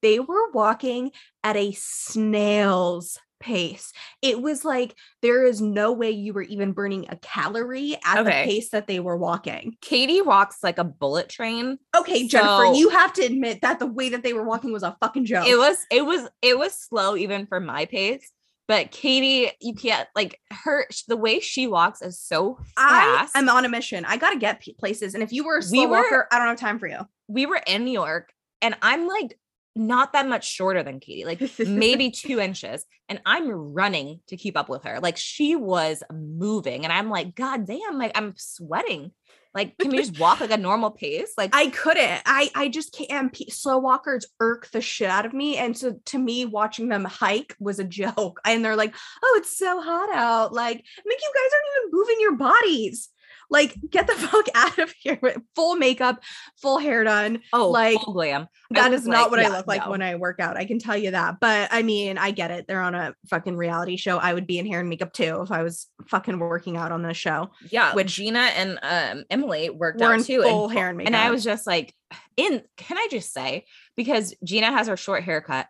[0.02, 1.10] they were walking
[1.42, 7.06] at a snail's pace it was like there is no way you were even burning
[7.08, 8.24] a calorie at Okay.
[8.46, 11.78] the pace that they were walking Katie walks like a bullet train.
[11.96, 14.96] okay jennifer you have to admit that the way that they were walking was a
[15.00, 18.30] fucking joke It was it was it was slow even for my pace.
[18.68, 23.34] But Katie, you can't like her the way she walks is so fast.
[23.34, 24.04] I am on a mission.
[24.04, 26.46] I gotta get places, and if you were a slow We were- walker, I don't
[26.46, 26.98] have time for you.
[27.26, 28.32] we were in New York
[28.62, 29.36] and I'm like
[29.76, 32.84] not that much shorter than Katie, like maybe two inches.
[33.08, 35.00] And I'm running to keep up with her.
[35.00, 36.84] Like she was moving.
[36.84, 39.12] And I'm like, God damn, like I'm sweating.
[39.52, 41.32] Like, can we just walk like a normal pace?
[41.36, 42.22] Like I couldn't.
[42.24, 43.36] I I just can't.
[43.50, 47.56] Slow walkers irk the shit out of me, and so to me, watching them hike
[47.58, 48.40] was a joke.
[48.44, 48.94] And they're like,
[49.24, 50.52] "Oh, it's so hot out!
[50.52, 53.08] Like, make you guys aren't even moving your bodies.
[53.50, 55.18] Like, get the fuck out of here!
[55.20, 56.22] with Full makeup,
[56.62, 57.40] full hair done.
[57.52, 58.46] oh like, full glam.
[58.70, 59.90] That is not like, what I look like no.
[59.90, 60.56] when I work out.
[60.56, 61.38] I can tell you that.
[61.40, 62.66] But I mean, I get it.
[62.68, 64.18] They're on a fucking reality show.
[64.18, 67.02] I would be in hair and makeup too if I was fucking working out on
[67.02, 67.50] the show.
[67.70, 70.42] yeah, which- which Gina and um Emily worked out in too.
[70.42, 71.08] full and, hair and makeup.
[71.08, 71.92] and I was just like,
[72.36, 73.64] in can I just say,
[73.96, 75.66] because Gina has her short haircut,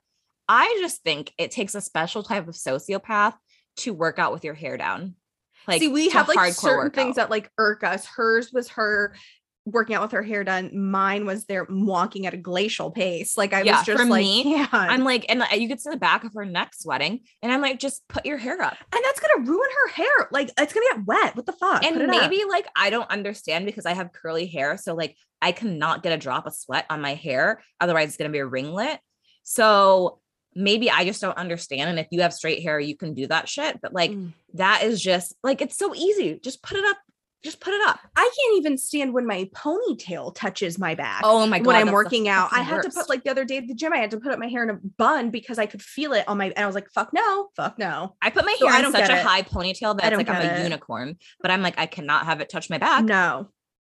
[0.48, 3.34] I just think it takes a special type of sociopath
[3.78, 5.14] to work out with your hair down.
[5.68, 8.06] Like See, we have like certain things that like irk us.
[8.06, 9.14] Hers was her
[9.66, 10.70] working out with her hair done.
[10.90, 13.36] Mine was there walking at a glacial pace.
[13.36, 14.66] Like I Yeah, was just like, me, yeah.
[14.72, 17.60] I'm like, and uh, you could see the back of her neck sweating, and I'm
[17.60, 18.76] like, just put your hair up.
[18.92, 20.28] and that's gonna ruin her hair.
[20.32, 21.36] Like it's gonna get wet.
[21.36, 21.84] What the fuck?
[21.84, 22.30] and it up.
[22.30, 26.12] maybe like I don't understand because I have curly hair, so like I cannot get
[26.12, 28.98] a drop of sweat on my hair, otherwise it's gonna be a ringlet.
[29.42, 30.20] So
[30.54, 31.90] maybe I just don't understand.
[31.90, 33.80] And if you have straight hair, you can do that shit.
[33.80, 34.32] But like Mm.
[34.54, 36.38] that is just like it's so easy.
[36.42, 36.96] Just put it up.
[37.42, 37.98] Just put it up.
[38.16, 41.22] I can't even stand when my ponytail touches my back.
[41.24, 41.66] Oh my god.
[41.68, 43.66] when I'm that's the working out, I had to put like the other day at
[43.66, 45.80] the gym, I had to put up my hair in a bun because I could
[45.80, 46.46] feel it on my.
[46.46, 49.08] And I was like, "Fuck no, fuck no, I put my So hair in such
[49.08, 49.24] a it.
[49.24, 50.62] high ponytail that it's like I'm a it.
[50.64, 53.04] unicorn, but I'm like, I cannot have it touch my back.
[53.06, 53.48] no,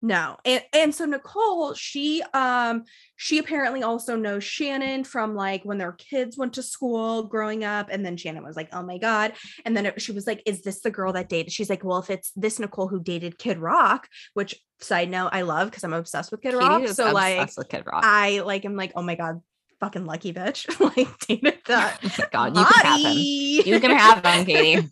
[0.01, 2.83] no." And and so Nicole, she um
[3.15, 7.89] she apparently also knows Shannon from like when their kids went to school growing up,
[7.91, 9.33] and then Shannon was like, "Oh my god,"
[9.65, 11.99] and then it, she was like, "Is this the girl that dated?" She's like, "Well,
[11.99, 15.93] if it's this Nicole who dated Kid Rock," which side note, I love because I'm
[15.93, 16.87] obsessed with Kid Katie Rock.
[16.89, 18.03] So like, Kid Rock.
[18.05, 19.41] I like am like, oh my god,
[19.81, 20.69] fucking lucky bitch.
[20.97, 21.99] like dated that.
[22.03, 23.17] oh god, you can have him.
[23.17, 24.89] You can have him, Katie.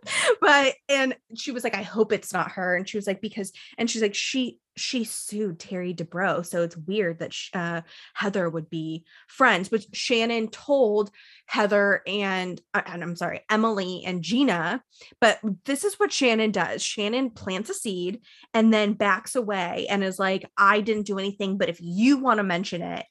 [0.40, 2.76] but and she was like, I hope it's not her.
[2.76, 6.44] And she was like, because and she's like, she she sued Terry Dubrow.
[6.44, 7.82] So it's weird that uh,
[8.14, 9.68] Heather would be friends.
[9.68, 11.10] But Shannon told
[11.46, 14.82] Heather and, uh, and I'm sorry, Emily and Gina.
[15.20, 18.22] But this is what Shannon does Shannon plants a seed
[18.54, 21.58] and then backs away and is like, I didn't do anything.
[21.58, 23.04] But if you want to mention it,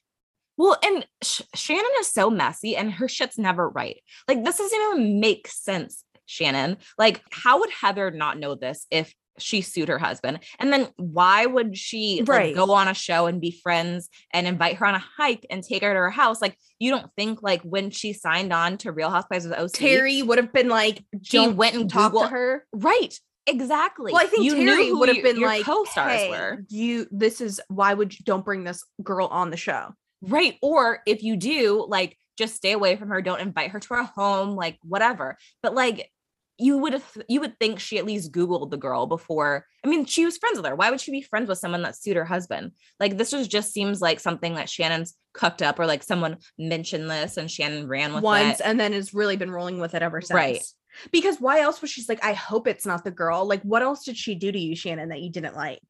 [0.62, 4.00] well, and Sh- Shannon is so messy and her shit's never right.
[4.28, 6.76] Like, this doesn't even make sense, Shannon.
[6.96, 10.38] Like, how would Heather not know this if she sued her husband.
[10.58, 12.54] And then why would she right.
[12.54, 15.64] like, go on a show and be friends and invite her on a hike and
[15.64, 16.42] take her to her house?
[16.42, 20.22] Like, you don't think like when she signed on to Real Housewives of OC, Terry
[20.22, 23.18] would have been like, she went and talked to her, right?
[23.46, 24.12] Exactly.
[24.12, 26.64] Well, I think you Terry would have been your like, co-stars hey, were.
[26.68, 27.08] you.
[27.10, 30.56] This is why would you don't bring this girl on the show, right?
[30.62, 33.20] Or if you do, like, just stay away from her.
[33.20, 35.36] Don't invite her to her home, like whatever.
[35.62, 36.10] But like
[36.58, 40.04] you would have you would think she at least googled the girl before i mean
[40.04, 42.24] she was friends with her why would she be friends with someone that sued her
[42.26, 46.36] husband like this was just seems like something that shannon's cooked up or like someone
[46.58, 48.66] mentioned this and shannon ran with once it.
[48.66, 50.62] and then has really been rolling with it ever since Right.
[51.10, 54.04] because why else was she's like i hope it's not the girl like what else
[54.04, 55.80] did she do to you shannon that you didn't like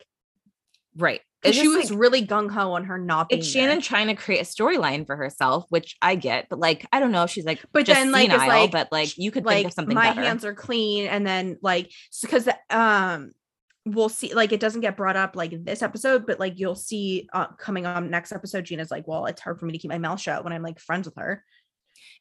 [0.96, 3.80] right because she was like, really gung-ho on her not being it's shannon there.
[3.80, 7.24] trying to create a storyline for herself which i get but like i don't know
[7.24, 9.66] if she's like But just then, like, senile, like, but like you could like think
[9.68, 11.90] of something my better hands are clean and then like
[12.20, 13.32] because um
[13.84, 17.28] we'll see like it doesn't get brought up like this episode but like you'll see
[17.32, 19.98] uh, coming on next episode gina's like well it's hard for me to keep my
[19.98, 21.44] mouth shut when i'm like friends with her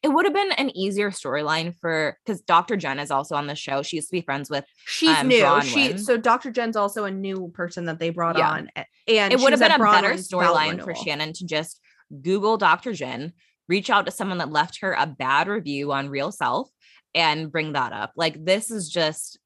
[0.02, 3.54] it would have been an easier storyline for because dr jen is also on the
[3.54, 7.04] show she used to be friends with she's Um, new she so dr jen's also
[7.04, 8.50] a new person that they brought Yeah.
[8.50, 10.94] on and it would have been a better Braunwyn's ballot storyline for.
[10.94, 11.80] Shannon to just
[12.20, 12.92] Google Dr.
[12.92, 13.32] Jen,
[13.68, 16.68] reach out to someone that left her a bad review on Real Self,
[17.14, 18.12] and bring that up.
[18.16, 19.38] Like this is just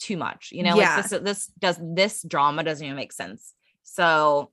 [0.00, 0.76] too much, you know.
[0.76, 0.96] Yeah.
[0.96, 3.54] Like this, this does this drama doesn't even make sense.
[3.84, 4.50] So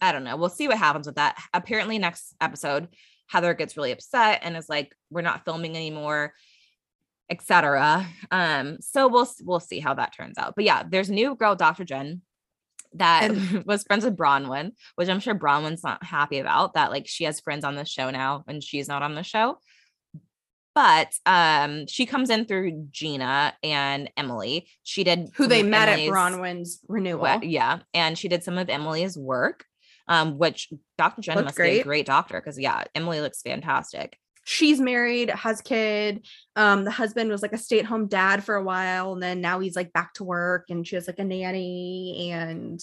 [0.00, 0.36] I don't know.
[0.36, 1.40] We'll see what happens with that.
[1.54, 2.88] Apparently, next episode,
[3.26, 6.34] Heather gets really upset and is like, "We're not filming anymore."
[7.28, 11.34] etc um so we'll we'll see how that turns out but yeah there's a new
[11.34, 12.22] girl dr jen
[12.98, 13.32] that
[13.66, 16.90] was friends with Braunwyn, which I'm sure Braunwyn's not happy about that.
[16.90, 19.58] Like she has friends on the show now and she's not on the show.
[20.74, 24.68] But um, she comes in through Gina and Emily.
[24.82, 27.38] She did who they met Emily's- at Braunwyn's renewal.
[27.42, 29.64] Yeah, and she did some of Emily's work,
[30.08, 31.22] um, which Dr.
[31.22, 31.84] Jen Looked must be a great.
[31.84, 34.18] great doctor because yeah, Emily looks fantastic.
[34.48, 36.24] She's married, has kid.
[36.54, 39.74] Um, the husband was like a stay-at-home dad for a while, and then now he's
[39.74, 42.30] like back to work, and she has like a nanny.
[42.30, 42.80] And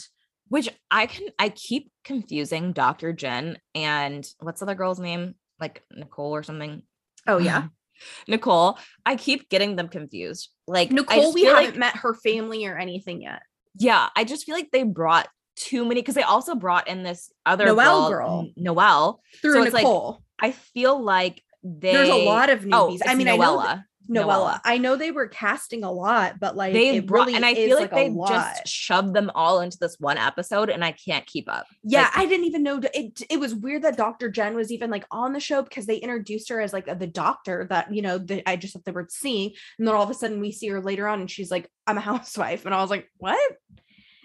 [0.49, 3.13] Which I can I keep confusing Dr.
[3.13, 5.35] Jen and what's the other girl's name?
[5.59, 6.81] Like Nicole or something.
[7.27, 7.67] oh yeah,
[8.27, 8.77] Nicole.
[9.05, 10.49] I keep getting them confused.
[10.67, 13.41] Like Nicole, we haven't like- met her family or anything yet.
[13.79, 17.31] yeah, I just feel like they brought too many because they also brought in this
[17.45, 18.39] other Noelle girl, girl.
[18.45, 19.21] N- Noelle.
[19.41, 22.95] Through So it's like, Nicole, I feel like they there's a lot of Oh, newbies.
[22.95, 23.83] it's I mean, I know Noella.
[24.09, 24.59] Noella.
[24.65, 27.77] I know they were casting a lot, but like they brought, really and I feel
[27.79, 31.49] like, a they just shoved them all into this one episode, and I can't keep
[31.49, 31.67] up.
[31.83, 33.21] Yeah, Like, I didn't even know it.
[33.29, 34.29] It was weird that Dr.
[34.29, 37.65] Jen was even like on the show because they introduced her as like the doctor
[37.69, 40.13] that you know that I just thought they were seeing, and then all of a
[40.13, 42.89] sudden we see her later on, and she's like, "I'm a housewife," and I was
[42.89, 43.39] like, "What?"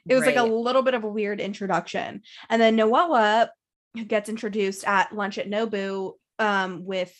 [0.08, 3.48] It was like a little bit of a weird introduction, and then Noella
[4.06, 7.12] gets introduced at lunch at Nobu um, with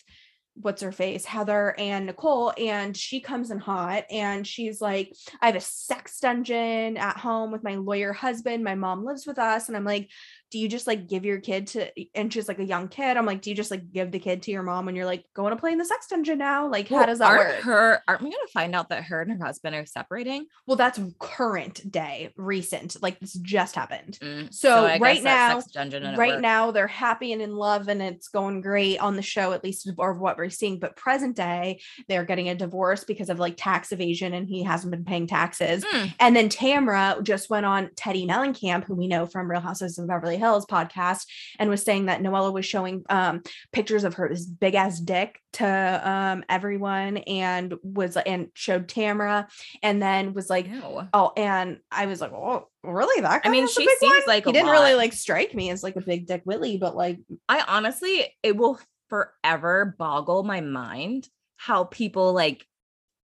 [0.61, 5.47] what's her face heather and nicole and she comes in hot and she's like i
[5.47, 8.65] have a sex dungeon at home with my lawyer husband.
[8.65, 9.69] My mom lives with us.
[9.69, 10.11] And i'm like
[10.51, 13.27] do you just like give your kid to and she's like a young kid i'm
[13.27, 15.51] like do you just like give the kid to your mom when you're like going
[15.51, 16.69] to play in the sex dungeon now?
[16.69, 17.63] Like how does that aren't work?
[17.63, 20.47] Her aren't we gonna find out that her and her husband are separating?
[20.67, 24.19] well that's current day recent like this just happened.
[24.23, 28.01] Mm, So guess right now- sex dungeon right now they're happy and in love and
[28.03, 31.81] it's going great on the show at least or what we're seeing but present day
[32.09, 35.85] they're getting a divorce because of like tax evasion and he hasn't been paying taxes.
[35.85, 39.99] Mm, and then Tamra just went on Teddi Mellencamp, who we know from Real Houses
[39.99, 41.27] of Beverly Hills podcast,
[41.59, 45.41] and was saying that Noella was showing um, pictures of her this big ass dick
[45.55, 45.67] to
[46.11, 49.49] um, everyone, and was and showed Tamra,
[49.83, 51.09] and then was like, ew.
[51.13, 53.21] oh, and I was like, oh, really?
[53.21, 53.43] That?
[53.45, 54.23] I mean, she seems one?
[54.27, 57.19] like he didn't really like strike me as like a big dick Willie, but like
[57.49, 62.67] I honestly, it will forever boggle my mind how people like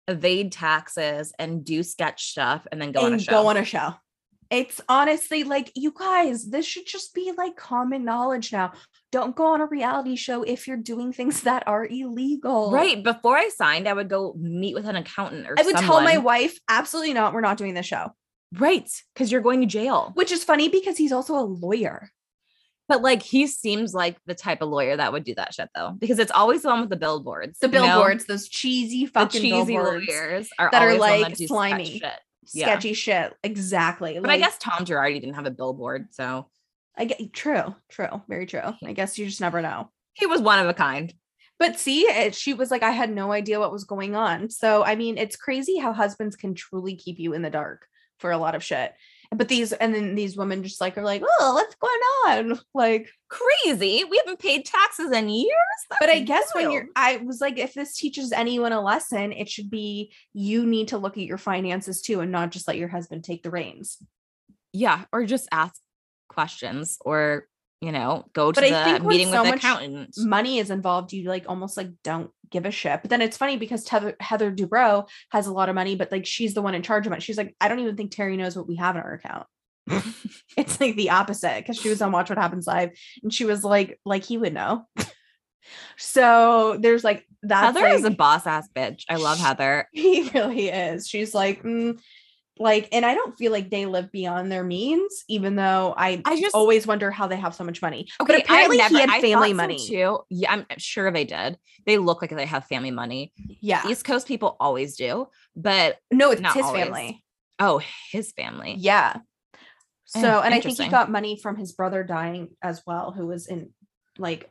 [0.09, 3.31] evade taxes and do sketch stuff and then go on a show.
[3.31, 3.95] go on a show.
[4.53, 8.75] It's honestly like you guys, this should just be like common knowledge now.
[9.11, 12.71] Don't go on a reality show if you're doing things that are illegal.
[12.71, 13.03] right.
[13.03, 16.19] Before I signed, I would go meet with an accountant or I would tell my
[16.19, 17.33] wife, absolutely not.
[17.33, 18.11] We're not doing this show.
[18.53, 18.91] Right.
[19.15, 20.13] Because you're going to jail.
[20.15, 22.11] Which is funny because he's also a lawyer.
[22.89, 25.95] But like he seems like the type of lawyer that would do that shit though.
[25.99, 27.59] Because it's always the one with the billboards.
[27.59, 27.87] The you know?
[27.87, 31.47] billboards, those cheesy The fucking cheesy billboards lawyers are that are, always like, that do
[31.47, 32.03] sketch slimy.
[32.45, 32.55] Shit.
[32.55, 32.67] Yeah.
[32.67, 33.35] sketchy shit.
[33.43, 34.19] Exactly.
[34.21, 36.49] But I guess Tom Girardi didn't have a billboard, so
[36.97, 38.75] I get true, true, very true.
[38.85, 39.91] I guess you just never know.
[40.13, 41.13] he was one of a kind.
[41.59, 44.51] But see, it, she was like, I had no idea what was going on.
[44.51, 47.87] So I mean, it's crazy how husbands can truly keep you in the dark
[48.19, 48.93] for a lot of shit.
[49.35, 52.61] But these, and then these women just like are like, oh, what's going on?
[52.75, 54.05] Like, Crazy.
[54.11, 55.49] We haven't paid taxes in years.
[55.99, 56.87] but I That's guess when you're.
[56.95, 60.99] I was like, if this teaches anyone a lesson, it should be you need to
[60.99, 63.97] look at your finances too, and not just let your husband take the reins.
[64.75, 65.75] yeah, or just ask
[66.29, 67.47] questions, or
[67.81, 70.15] you know, go to But I think the with meeting so with the accountant.
[70.19, 73.01] money is involved, you like almost like don't give a shit.
[73.03, 76.27] But then it's funny because Heather, Heather Dubrow has a lot of money, but like
[76.27, 77.23] she's the one in charge of it.
[77.23, 79.47] She's like, I don't even think Terry knows what we have in our account.
[80.57, 82.91] it's like the opposite because she was on Watch What Happens Live
[83.23, 84.87] and she was like, like he would know.
[85.97, 87.75] so there's like that.
[87.75, 89.05] Heather is a boss ass bitch.
[89.09, 89.89] I love Heather.
[89.93, 91.09] he really is.
[91.09, 91.99] She's like, mm,
[92.59, 96.39] like, and I don't feel like they live beyond their means, even though I, I
[96.41, 98.07] just always wonder how they have so much money.
[98.21, 99.87] Okay, but apparently never, he had family thought so money.
[99.89, 100.19] too.
[100.29, 101.59] Yeah, I'm sure they did.
[101.87, 103.33] They look like they have family money.
[103.61, 103.89] Yeah.
[103.89, 106.85] East Coast people always do, but No, it's Not his always.
[106.85, 107.25] family.
[107.59, 107.81] oh,
[108.11, 108.77] his family.
[108.79, 109.17] Yeah.
[110.05, 113.27] So, Eh, and I think he got money from his brother dying as well, who
[113.27, 113.71] was in
[114.19, 114.51] like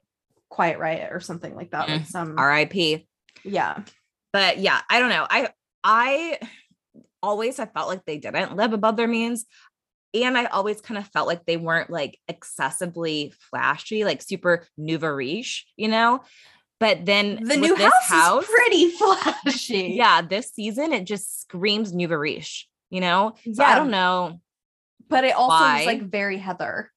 [0.50, 1.88] Quiet Riot or something like that.
[1.88, 3.08] Like Mm, some, R.I.P.
[3.44, 3.84] yeah.
[4.34, 5.28] But yeah, I don't know.
[5.30, 5.50] I
[5.84, 6.40] I
[7.24, 9.46] always have felt like they didn't live above their means.
[10.14, 15.08] And I always kind of felt like they weren't like excessively flashy, like super nouveau
[15.10, 16.22] riche, you know?
[16.80, 19.94] But then The new this house, is pretty flashy.
[19.96, 23.36] yeah, this season it just screams nouveau riche, you know?
[23.54, 24.42] So I don't know.
[25.08, 25.82] But it also Why?
[25.82, 26.92] is like very Heather.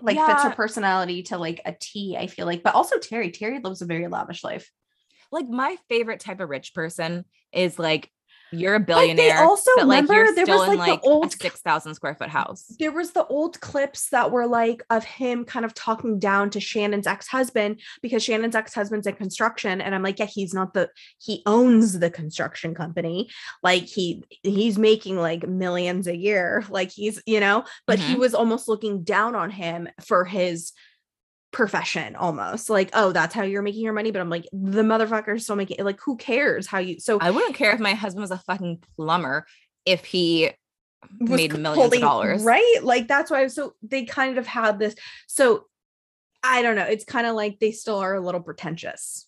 [0.00, 2.64] Like fits her personality to like a T, I feel like.
[2.64, 3.30] But also Terry.
[3.30, 4.68] Terry lives a very lavish life.
[5.30, 8.10] Like my favorite type of rich person is like
[8.52, 10.88] you're a But they billionaire, also but like remember you're there still was in like,
[10.88, 12.64] like the old a six thousand square foot house.
[12.78, 16.60] there was the old clips that were like of him kind of talking down to
[16.60, 21.42] Shannon's ex-husband because Shannon's ex-husband's in construction and I'm like yeah he's not the he
[21.46, 23.28] owns the construction company
[23.62, 28.18] like he he's making like millions a year like he's you know but he Mhm.
[28.18, 30.72] was almost looking down on him for his
[31.52, 35.44] profession almost like oh that's how you're making your money but I'm like the motherfucker's
[35.44, 38.22] still making it like who cares how you so I wouldn't care if my husband
[38.22, 39.46] was a fucking plumber
[39.84, 40.50] if he
[41.18, 42.42] made millions holding- of dollars.
[42.42, 44.94] right like that's why so they kind of had this
[45.26, 45.66] so
[46.42, 49.26] i don't know it's kind of like they still are a little pretentious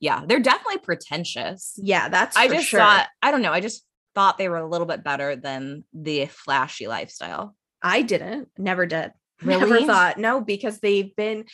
[0.00, 1.72] Yeah, they're definitely pretentious.
[1.82, 2.80] yeah that's I just sure.
[2.80, 3.84] thought, I don't know, I just
[4.14, 7.56] thought they were a little bit better than the flashy lifestyle.
[7.82, 9.12] i didn't never did
[9.44, 9.86] never Really?
[9.86, 11.44] thought no because they've been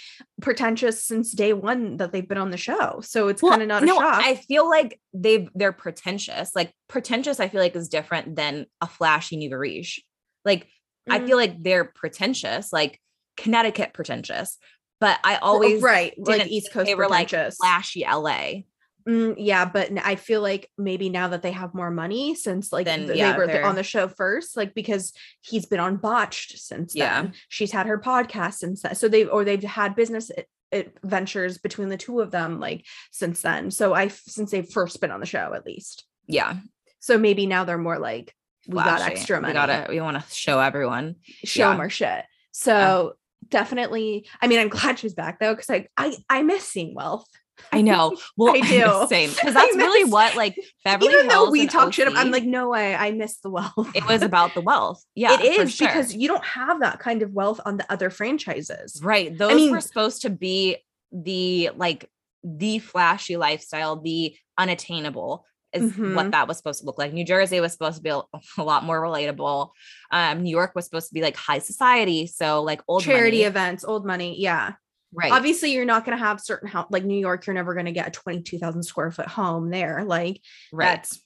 [0.40, 3.68] pretentious since day one that they've been on the show so it's Well, kind of
[3.68, 6.50] not a no, shock I feel like they've they're pretentious.
[6.54, 10.00] Like pretentious, I feel like is different than a flashy nouveau riche.
[10.44, 10.66] Like
[11.10, 11.26] I Mm.
[11.26, 13.00] feel like they're pretentious, like
[13.36, 14.58] Connecticut pretentious.
[15.00, 18.62] But I always right like didn't east coast they were like pretentious flashy LA.
[19.08, 22.84] Mm, yeah, but I feel like maybe now that they have more money since like
[22.84, 25.96] Then, th- yeah, they were they're- on the show first, like because he's been on
[25.96, 27.22] botched since Yeah.
[27.22, 27.32] then.
[27.48, 28.94] She's had her podcast since then.
[28.94, 30.30] So they've or they've had business
[30.72, 33.70] adventures between the two of them like since then.
[33.70, 36.04] So I since they've first been on the show at least.
[36.26, 36.56] Yeah.
[37.00, 38.34] So maybe now they're more like
[38.66, 39.52] we got extra money.
[39.52, 41.16] We gotta we want to show everyone.
[41.44, 41.70] show yeah.
[41.70, 42.24] them our shit.
[42.52, 43.14] So
[43.48, 44.26] definitely.
[44.42, 47.26] I mean, I'm glad she's back though because I I I miss seeing wealth.
[47.72, 48.16] I know.
[48.36, 49.06] Well, I do.
[49.08, 52.06] same because I that's really what like Beverly Even though Hills we and talk shit,
[52.08, 52.94] about I'm like, no way.
[52.94, 53.90] I miss the wealth.
[53.94, 55.04] it was about the wealth.
[55.14, 55.88] Yeah, It is sure.
[55.88, 59.00] because you don't have that kind of wealth on the other franchises.
[59.02, 59.36] right.
[59.36, 60.76] Those mean- were supposed to be
[61.12, 62.08] the like
[62.44, 66.14] the flashy lifestyle, the unattainable is Mhm.
[66.14, 67.12] what that was supposed to look like.
[67.12, 68.20] New Jersey was supposed to be a,
[68.58, 69.70] a lot more relatable.
[70.10, 73.44] Um, New York was supposed to be like high society, so like old Charity money.
[73.44, 74.40] events, old money.
[74.40, 74.72] Yeah.
[75.12, 75.32] Right?
[75.32, 77.46] Obviously, you're not going to have certain house like New York.
[77.46, 80.04] You're never going to get a 22,000 square foot home there.
[80.04, 80.40] Like
[80.72, 80.86] right.
[80.86, 81.20] that's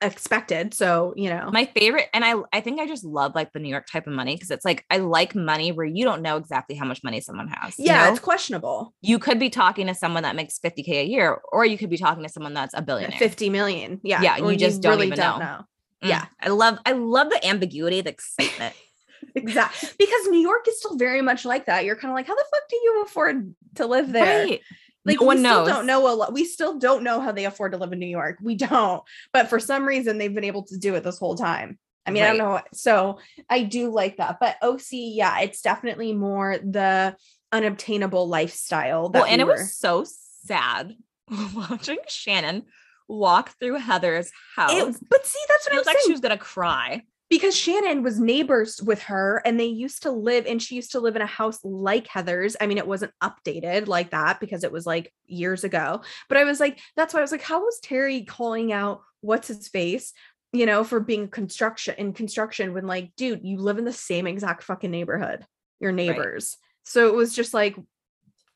[0.00, 0.72] expected.
[0.72, 3.68] So, you know, my favorite and i i think i just love like the new
[3.68, 6.74] york type of money because it's like i like money where you don't know exactly
[6.74, 8.10] how much money someone has you yeah, know?
[8.10, 8.94] it's questionable.
[9.02, 11.98] you could be talking to someone that makes 50k a year or you could be
[11.98, 14.00] talking to someone that's a billionaire 50 million.
[14.02, 14.22] Yeah.
[14.22, 15.38] Yeah, you just don't even know.
[15.38, 15.60] know.
[16.02, 16.08] Mm.
[16.08, 16.26] yeah.
[16.40, 18.74] i love i love the ambiguity the excitement
[19.34, 19.88] Exactly.
[19.98, 21.84] Because New York is still very much like that.
[21.84, 24.24] You're kind of like, how the fuck do you afford to live there?
[24.44, 24.60] right
[25.04, 26.32] Like no one we still knows don't know a lot.
[26.32, 28.38] We still don't know how they afford to live in New York.
[28.42, 29.02] We don't.
[29.32, 31.78] But for some reason, they've been able to do it this whole time.
[32.06, 32.64] I mean, I don't Right.
[32.64, 32.68] know.
[32.72, 33.18] So
[33.48, 34.38] I do like that.
[34.40, 37.14] But OC, yeah, it's definitely more the
[37.52, 39.10] unobtainable lifestyle.
[39.10, 40.04] That Well, and we it was so
[40.44, 40.94] sad
[41.54, 42.64] watching Shannon
[43.08, 44.72] walk through Heather's house.
[44.72, 46.04] It, but see, that's what I'm was like saying.
[46.06, 47.02] she was gonna cry.
[47.30, 51.00] Because Shannon was neighbors with her and they used to live and she used to
[51.00, 52.56] live in a house like Heather's.
[52.60, 56.02] I mean, it wasn't updated like that because it was like years ago.
[56.28, 59.46] But I was like, that's why I was like, how was Terry calling out what's
[59.46, 60.12] his face,
[60.52, 64.26] you know, for being construction in construction when like, dude, you live in the same
[64.26, 65.46] exact fucking neighborhood,
[65.78, 66.56] your neighbors.
[66.82, 67.76] So it was just like,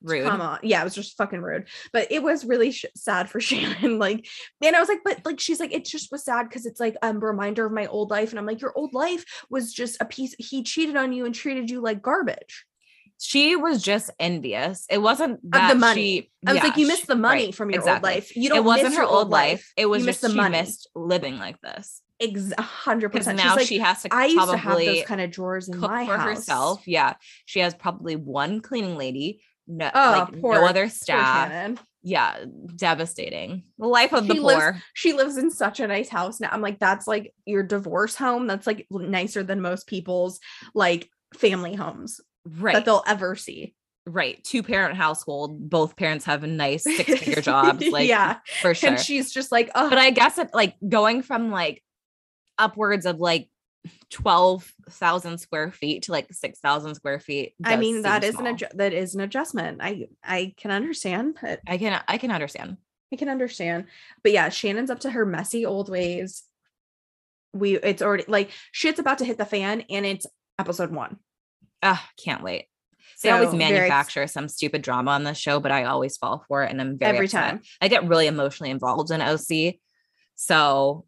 [0.05, 0.27] Rude.
[0.29, 0.59] come on.
[0.63, 1.67] Yeah, it was just fucking rude.
[1.93, 3.99] But it was really sh- sad for Shannon.
[3.99, 4.27] Like,
[4.63, 6.97] and I was like, but like, she's like, it just was sad because it's like
[7.03, 8.31] um, a reminder of my old life.
[8.31, 10.35] And I'm like, your old life was just a piece.
[10.39, 12.67] He cheated on you and treated you like garbage.
[13.21, 14.87] She was just envious.
[14.91, 16.21] It wasn't the money.
[16.21, 18.11] she- I was yeah, like, you missed the money right, from your exactly.
[18.11, 18.37] old life.
[18.37, 18.59] You don't.
[18.59, 19.73] It wasn't miss her old life.
[19.77, 20.59] It was You just the she money.
[20.59, 22.03] missed living like this.
[22.21, 23.39] Ex- hundred Because percent.
[23.39, 25.91] now like, she has to I used to have those kind of drawers in cook
[25.91, 26.37] my for house.
[26.37, 26.83] herself.
[26.87, 27.15] Yeah,
[27.47, 29.41] she has probably one cleaning lady.
[29.67, 31.79] No, Oh, like poor- no other staff.
[32.07, 32.45] Yeah,
[32.77, 33.63] devastating.
[33.79, 34.83] The life of the She lives- poor.
[34.93, 36.51] She lives in such a nice house now.
[36.53, 38.47] I'm like, that's like your divorce home.
[38.47, 40.39] That's like nicer than most people's
[40.75, 42.75] like family homes Right.
[42.75, 43.75] that they'll ever see.
[44.07, 44.45] right.
[44.45, 45.71] Two parent household.
[45.71, 47.87] Both parents have a nice six figure jobs.
[47.89, 48.41] Like, yeah.
[48.61, 48.91] for sure.
[48.91, 51.83] And she's just like, oh, but I guess it like going from like
[52.59, 53.49] upwards of like
[54.11, 57.55] 12,000 square feet to like 6,000 square feet.
[57.65, 59.79] I mean, that is an adju- that is an adjustment.
[59.83, 61.61] I I can understand it.
[61.67, 62.77] I can I can understand.
[63.13, 63.87] I can understand.
[64.23, 66.45] But yeah, Shannon's up to her messy old ways.
[67.53, 70.27] We it's already like shit's about to hit the fan and it's
[70.59, 71.19] episode one.
[71.83, 72.67] Ah, can't wait.
[73.23, 76.45] They always So, ex- manufacture some stupid drama on the show, but I always fall
[76.49, 77.51] for it and I'm very every upset.
[77.51, 77.61] time.
[77.81, 79.79] I get really emotionally involved in OC.
[80.35, 81.05] So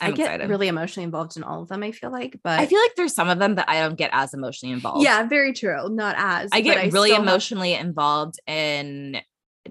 [0.00, 0.50] I'm i get excited.
[0.50, 2.38] really emotionally involved in all of them, I feel like.
[2.42, 5.02] But I feel like there's some of them that I don't get as emotionally involved.
[5.02, 5.88] yeah, very true.
[5.88, 9.20] Not as I get really have- emotionally involved in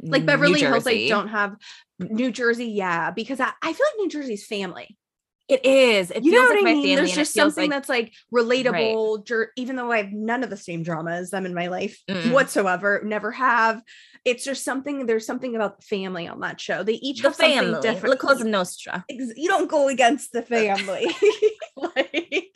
[0.02, 1.56] like Beverly Hills, I don't have
[2.00, 4.98] New Jersey, yeah, because I, I feel like New Jersey's family.
[5.48, 6.12] It is.
[6.12, 6.96] It you know what like I mean?
[6.98, 10.58] There's just something like- that's like relatable, jer- even though I have none of the
[10.58, 12.32] same drama as them in my life Mm-mm.
[12.32, 13.82] whatsoever, never have.
[14.26, 16.84] It's just something, there's something about the family on that show.
[16.84, 17.72] They each the have something family.
[17.72, 18.20] La different.
[18.20, 19.06] Cosa Nostra.
[19.10, 21.08] You don't go against the family.
[21.78, 22.50] like,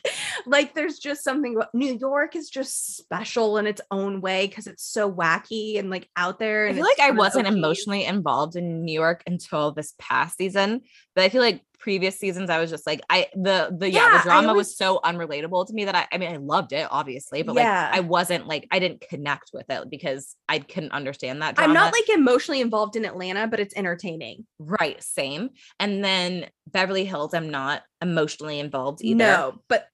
[0.44, 4.66] like there's just something about New York is just special in its own way because
[4.66, 6.66] it's so wacky and like out there.
[6.66, 7.56] I feel like I wasn't OGs.
[7.56, 10.82] emotionally involved in New York until this past season,
[11.14, 14.18] but I feel like previous seasons I was just like I the the yeah, Yeah,
[14.18, 16.86] the drama always- was so unrelatable to me that I I mean I loved it
[16.90, 17.88] obviously, but Yeah.
[17.90, 21.68] like I wasn't like I didn't connect with it because I couldn't understand that drama.
[21.68, 24.46] I'm not like emotionally involved in Atlanta, but it's entertaining.
[24.60, 25.50] right, same.
[25.80, 29.18] And then Beverly Hills, I'm not emotionally involved either.
[29.18, 29.88] No, but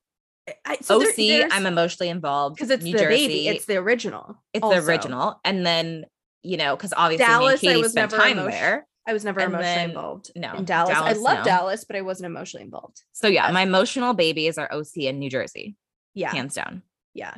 [0.46, 3.48] eh, I, so there- OC, there's- I'm emotionally involved because it's New the Jersey, baby,
[3.48, 4.36] it's the original.
[4.52, 4.78] it's also.
[4.78, 6.04] the original, and then
[6.42, 8.86] you know because obviously me and Dallas, I Katie was spent time emotion- there.
[9.08, 10.94] I was never And emotionally then- involved no, in Dallas.
[10.96, 11.44] I love no.
[11.44, 13.02] Dallas, but I wasn't emotionally involved.
[13.12, 15.76] So yeah, my emotional babies are OC and New Jersey,
[16.14, 16.82] Yeah, hands down.
[17.14, 17.34] yeah,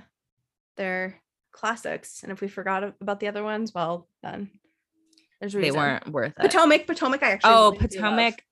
[0.77, 1.21] they're
[1.53, 2.23] classics.
[2.25, 4.51] And if we forgot about the other ones, well, then
[5.41, 6.43] there's a They weren't worth it.
[6.43, 6.87] Potomac.
[6.87, 7.23] Potomac.
[7.23, 7.53] I actually.
[7.53, 7.79] oh, really.
[7.87, 8.45] Potomac.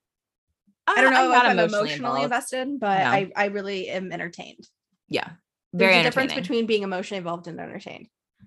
[0.87, 3.05] I don't know if got I'm emotionally, invested, but No.
[3.11, 4.67] I I really am entertained.
[5.09, 5.29] Yeah,
[5.75, 8.07] very There's a difference between being emotionally involved and entertained.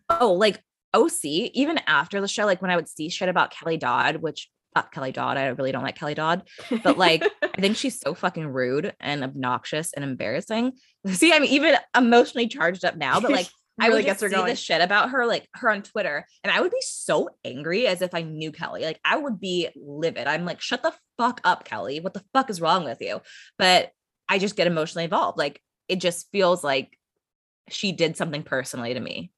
[0.09, 0.59] oh, like
[0.93, 1.23] OC.
[1.53, 4.91] Even after the show, like when I would see shit about Kelly Dodd, which not
[4.91, 6.43] Kelly Dodd, I really don't like Kelly Dodd.
[6.83, 10.73] But, like, I think she's so fucking rude and obnoxious and embarrassing.
[11.07, 13.47] See, I'm even emotionally charged up now, but like
[13.79, 14.47] I really would gets her see going.
[14.47, 18.01] this shit about her, like her on Twitter, and I would be so angry as
[18.01, 18.83] if I knew Kelly.
[18.83, 20.27] Like I would be livid.
[20.27, 21.99] I'm like, shut the fuck up, Kelly.
[21.99, 23.21] What the fuck is wrong with you?
[23.57, 23.91] But
[24.29, 25.37] I just get emotionally involved.
[25.37, 26.97] Like it just feels like
[27.69, 29.31] she did something personally to me.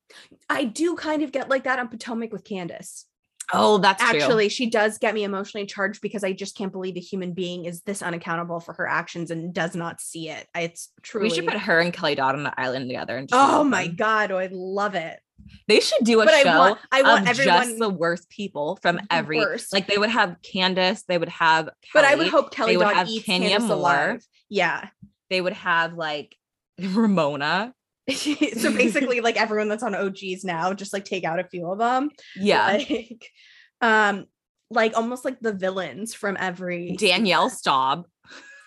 [0.49, 3.05] I do kind of get like that on Potomac with Candace.
[3.52, 4.20] Oh, that's true.
[4.20, 7.66] Actually, she does get me emotionally charged because I just can't believe a human being
[7.66, 10.48] is this unaccountable for her actions and does not see it.
[10.56, 11.30] It's truly.
[11.30, 13.18] we should put her and Kelly Dodd on the island together.
[13.18, 13.96] And just Oh my them.
[13.96, 15.20] god, oh, I love it.
[15.68, 17.64] They should do a But I want, I want everyone.
[17.64, 19.38] just the worst people from every.
[19.39, 19.74] worst.
[19.74, 21.04] Like they would have Candace.
[21.04, 21.70] They would have.
[21.94, 23.78] but I would hope Kelly they would Dodd have eats Kenya Candace Moore.
[23.78, 24.26] alive.
[24.50, 24.88] Yeah.
[25.30, 26.38] They would have like
[26.82, 27.74] Ramona.
[28.12, 31.78] so basically, like everyone that's on OGs now, just like take out a few of
[31.78, 32.10] them.
[32.36, 32.68] Yeah.
[32.68, 33.32] Like,
[33.82, 34.26] um,
[34.70, 38.06] like almost like the villains from every Danielle Staub,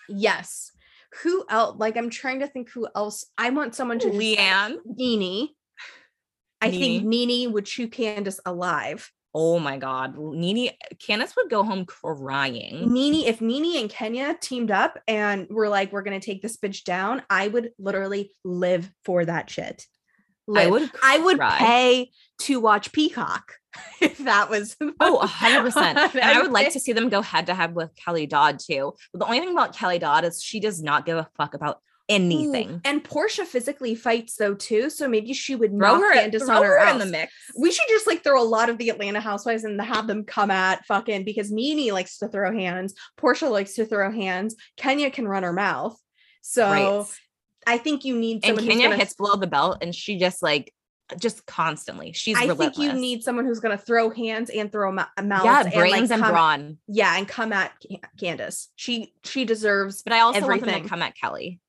[0.09, 0.71] Yes.
[1.23, 1.77] Who else?
[1.79, 3.25] Like, I'm trying to think who else.
[3.37, 4.77] I want someone to Leanne.
[4.85, 5.49] Nene.
[6.59, 9.11] I think Nene would chew Candace alive.
[9.39, 10.17] Oh my God.
[10.17, 12.91] Nene, Candace would go home crying.
[12.91, 16.83] Nene, if Nene and Kenya teamed up and were like, we're gonna take this bitch
[16.83, 19.85] down, I would literally live for that shit.
[20.49, 20.71] I Live.
[20.71, 22.09] would I would pay
[22.39, 23.53] to watch Peacock
[24.01, 25.75] if that was Oh, 100%.
[26.15, 28.95] And I would like to see them go head to head with Kelly Dodd too.
[29.13, 31.79] But the only thing about Kelly Dodd is she does not give a fuck about
[32.09, 32.69] anything.
[32.71, 36.43] Ooh, And Porsha physically fights though too, so maybe she would Throw knock her, Candace
[36.45, 37.33] throw on her, her in the mix.
[37.59, 40.51] We should just like throw a lot of the Atlanta housewives and have them come
[40.51, 45.27] at fucking because Mimi likes to throw hands, Porsha likes to throw hands, Kenya can
[45.27, 45.99] run her mouth.
[46.41, 47.05] So Right.
[47.65, 50.17] I think you need And someone who's Kenya gonna hits below the belt and she
[50.17, 50.73] just like,
[51.19, 52.11] just constantly.
[52.11, 52.75] She's I relentless.
[52.75, 55.45] think you need someone who's going to throw hands and throw mou- mouths.
[55.45, 56.77] yeah, and, brains like, and come- brawn.
[56.89, 58.67] Yeah, and come at Can- Candace.
[58.75, 60.01] She she deserves.
[60.01, 61.61] But I also want them to come at Kelly.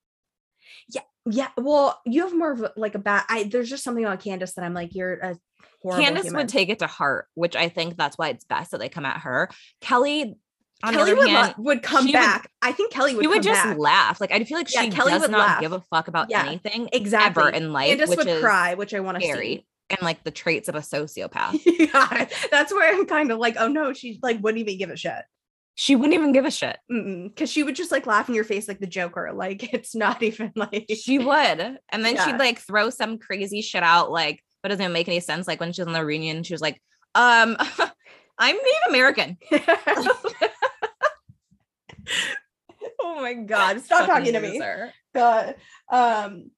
[1.30, 3.24] Yeah, well, you have more of a, like a bad.
[3.28, 5.36] I there's just something about Candiace that I'm like, you're a
[5.82, 6.38] horrible Candiace human.
[6.40, 9.04] would take it to heart, which I think that's why it's best that they come
[9.04, 9.48] at her.
[9.80, 10.36] Kelly,
[10.82, 12.50] on Kelly the would, other lo- would come she would- back.
[12.62, 13.22] I think Kelly would.
[13.24, 13.76] she would just back.
[13.78, 14.20] laugh.
[14.20, 15.60] Like I feel like Yeah, she Kelly does would not laugh.
[15.60, 17.42] give a fuck about Yeah, anything exactly.
[17.42, 19.66] ever in life, Candiace would cry, which I want to see.
[19.90, 21.60] and like the traits of a sociopath.
[21.66, 24.96] yeah, that's where I'm kind of like, oh no, she like wouldn't even give a
[24.96, 25.22] shit.
[25.80, 26.76] She wouldn't even give a shit.
[26.88, 29.30] Because she would just like laugh in your face like the Joker.
[29.32, 31.28] Like it's not even like She would,
[31.60, 32.26] and then Yeah.
[32.26, 35.46] she'd like throw some crazy shit out, like, but it doesn't make any sense.
[35.46, 36.82] Like when she was on the reunion, she was like,
[37.14, 37.56] "Um,
[38.38, 39.38] I'm Native American."
[43.00, 44.58] oh my god, stop Fucking talking to me.
[45.14, 45.54] the
[45.90, 46.50] um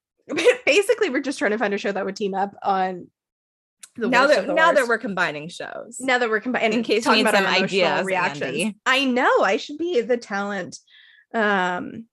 [0.65, 3.09] basically we're just trying to find a show that would team up on
[3.97, 5.97] the now worst that now that we're combining shows.
[6.01, 8.77] now that we're combining In case you talking need about some ideas, reactions Andy.
[8.87, 10.79] i know i should be the talent
[11.35, 12.07] um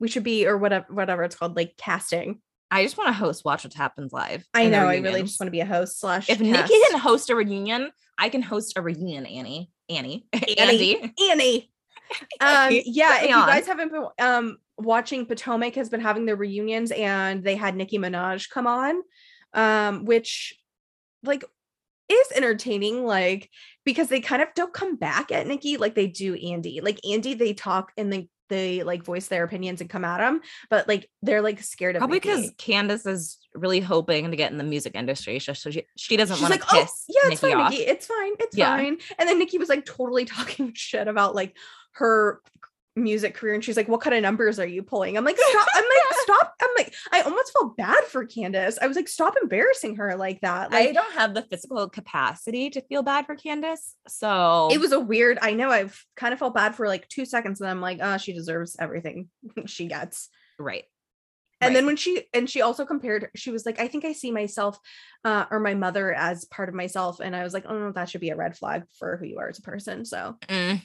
[0.00, 3.46] we should be or whatever whatever it's called like casting I just want to host
[3.46, 4.44] Watch What Happens Live.
[4.52, 6.70] i know i really just want to be a host slash If cast.
[6.70, 9.24] Nicki can host a reunion, I can host a reunion.
[9.26, 10.58] Annie, Annie, Annie.
[10.58, 11.14] Andy.
[11.30, 11.72] Annie.
[12.40, 16.90] Um, yeah, if you guys haven't been um watching Potomac has been having their reunions
[16.90, 19.02] and they had Nicki Minaj come on,
[19.52, 20.58] um, which
[21.22, 21.44] like
[22.08, 23.50] is entertaining, like
[23.84, 26.80] because they kind of don't come back at Nicki like they do Andy.
[26.80, 30.40] Like Andy, they talk and they they like voice their opinions and come at him,
[30.70, 34.58] but like they're like scared of Probably because Candiace is really hoping to get in
[34.58, 37.56] the music industry, so she she doesn't want to like, oh, yeah, it's Nicki fine,
[37.60, 37.70] off.
[37.70, 37.82] Nicki.
[37.82, 38.32] It's fine.
[38.40, 38.76] It's Yeah.
[38.76, 38.98] fine.
[39.18, 41.56] And then Nicki was like totally talking shit about like
[41.92, 42.40] her
[43.02, 43.54] music career.
[43.54, 45.16] And she's like, what kind of numbers are you pulling?
[45.16, 45.68] I'm like, stop.
[45.74, 46.54] I'm like, stop.
[46.60, 48.78] I'm like, I almost felt bad for Candiace.
[48.80, 50.70] I was like, stop embarrassing her like that.
[50.72, 54.92] like, I don't have the physical capacity to feel bad for Candiace, so it was
[54.92, 57.60] a weird, I know I've kind of felt bad for like two seconds.
[57.60, 59.28] And I'm like, oh, she deserves everything
[59.66, 60.28] she gets.
[60.58, 60.84] right.
[61.60, 64.30] And then when she and she also compared, she was like, I think I see
[64.30, 64.78] myself
[65.24, 67.18] uh, or my mother as part of myself.
[67.18, 69.40] And I was like, oh no, that should be a red flag for who you
[69.40, 70.04] are as a person.
[70.04, 70.82] So Mm.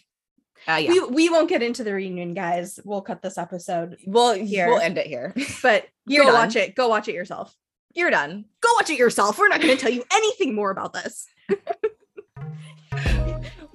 [0.67, 2.79] Uh, yeah, we, we won't get into the reunion, guys.
[2.85, 4.67] We'll cut this episode, we'll here.
[4.67, 5.33] we'll end it here.
[5.63, 6.39] but You're go done.
[6.47, 6.75] watch it.
[6.75, 7.55] Go watch it yourself.
[7.93, 8.45] You're done.
[8.61, 9.37] Go watch it yourself.
[9.37, 11.27] We're not going to tell you anything more about this.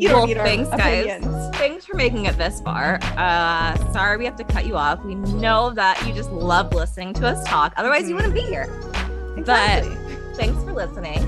[0.01, 1.57] You don't well, thanks, guys.
[1.57, 3.01] Thanks for making it this far.
[3.03, 5.05] Uh, sorry we have to cut you off.
[5.05, 7.75] We know that you just love listening to us talk.
[7.77, 8.19] Otherwise, you Mhm.
[8.19, 8.69] wouldn't be here.
[9.37, 9.93] Exactly.
[10.37, 11.19] Thanks for listening.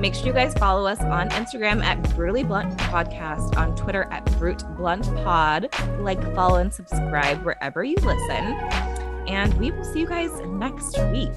[0.00, 4.24] Make sure you guys follow us on Instagram at Brutally Blunt Podcast, on Twitter at
[4.38, 5.68] Brute Blunt Pod.
[5.98, 8.54] Like, follow, and subscribe wherever you listen.
[9.28, 11.30] And we will see you guys next week.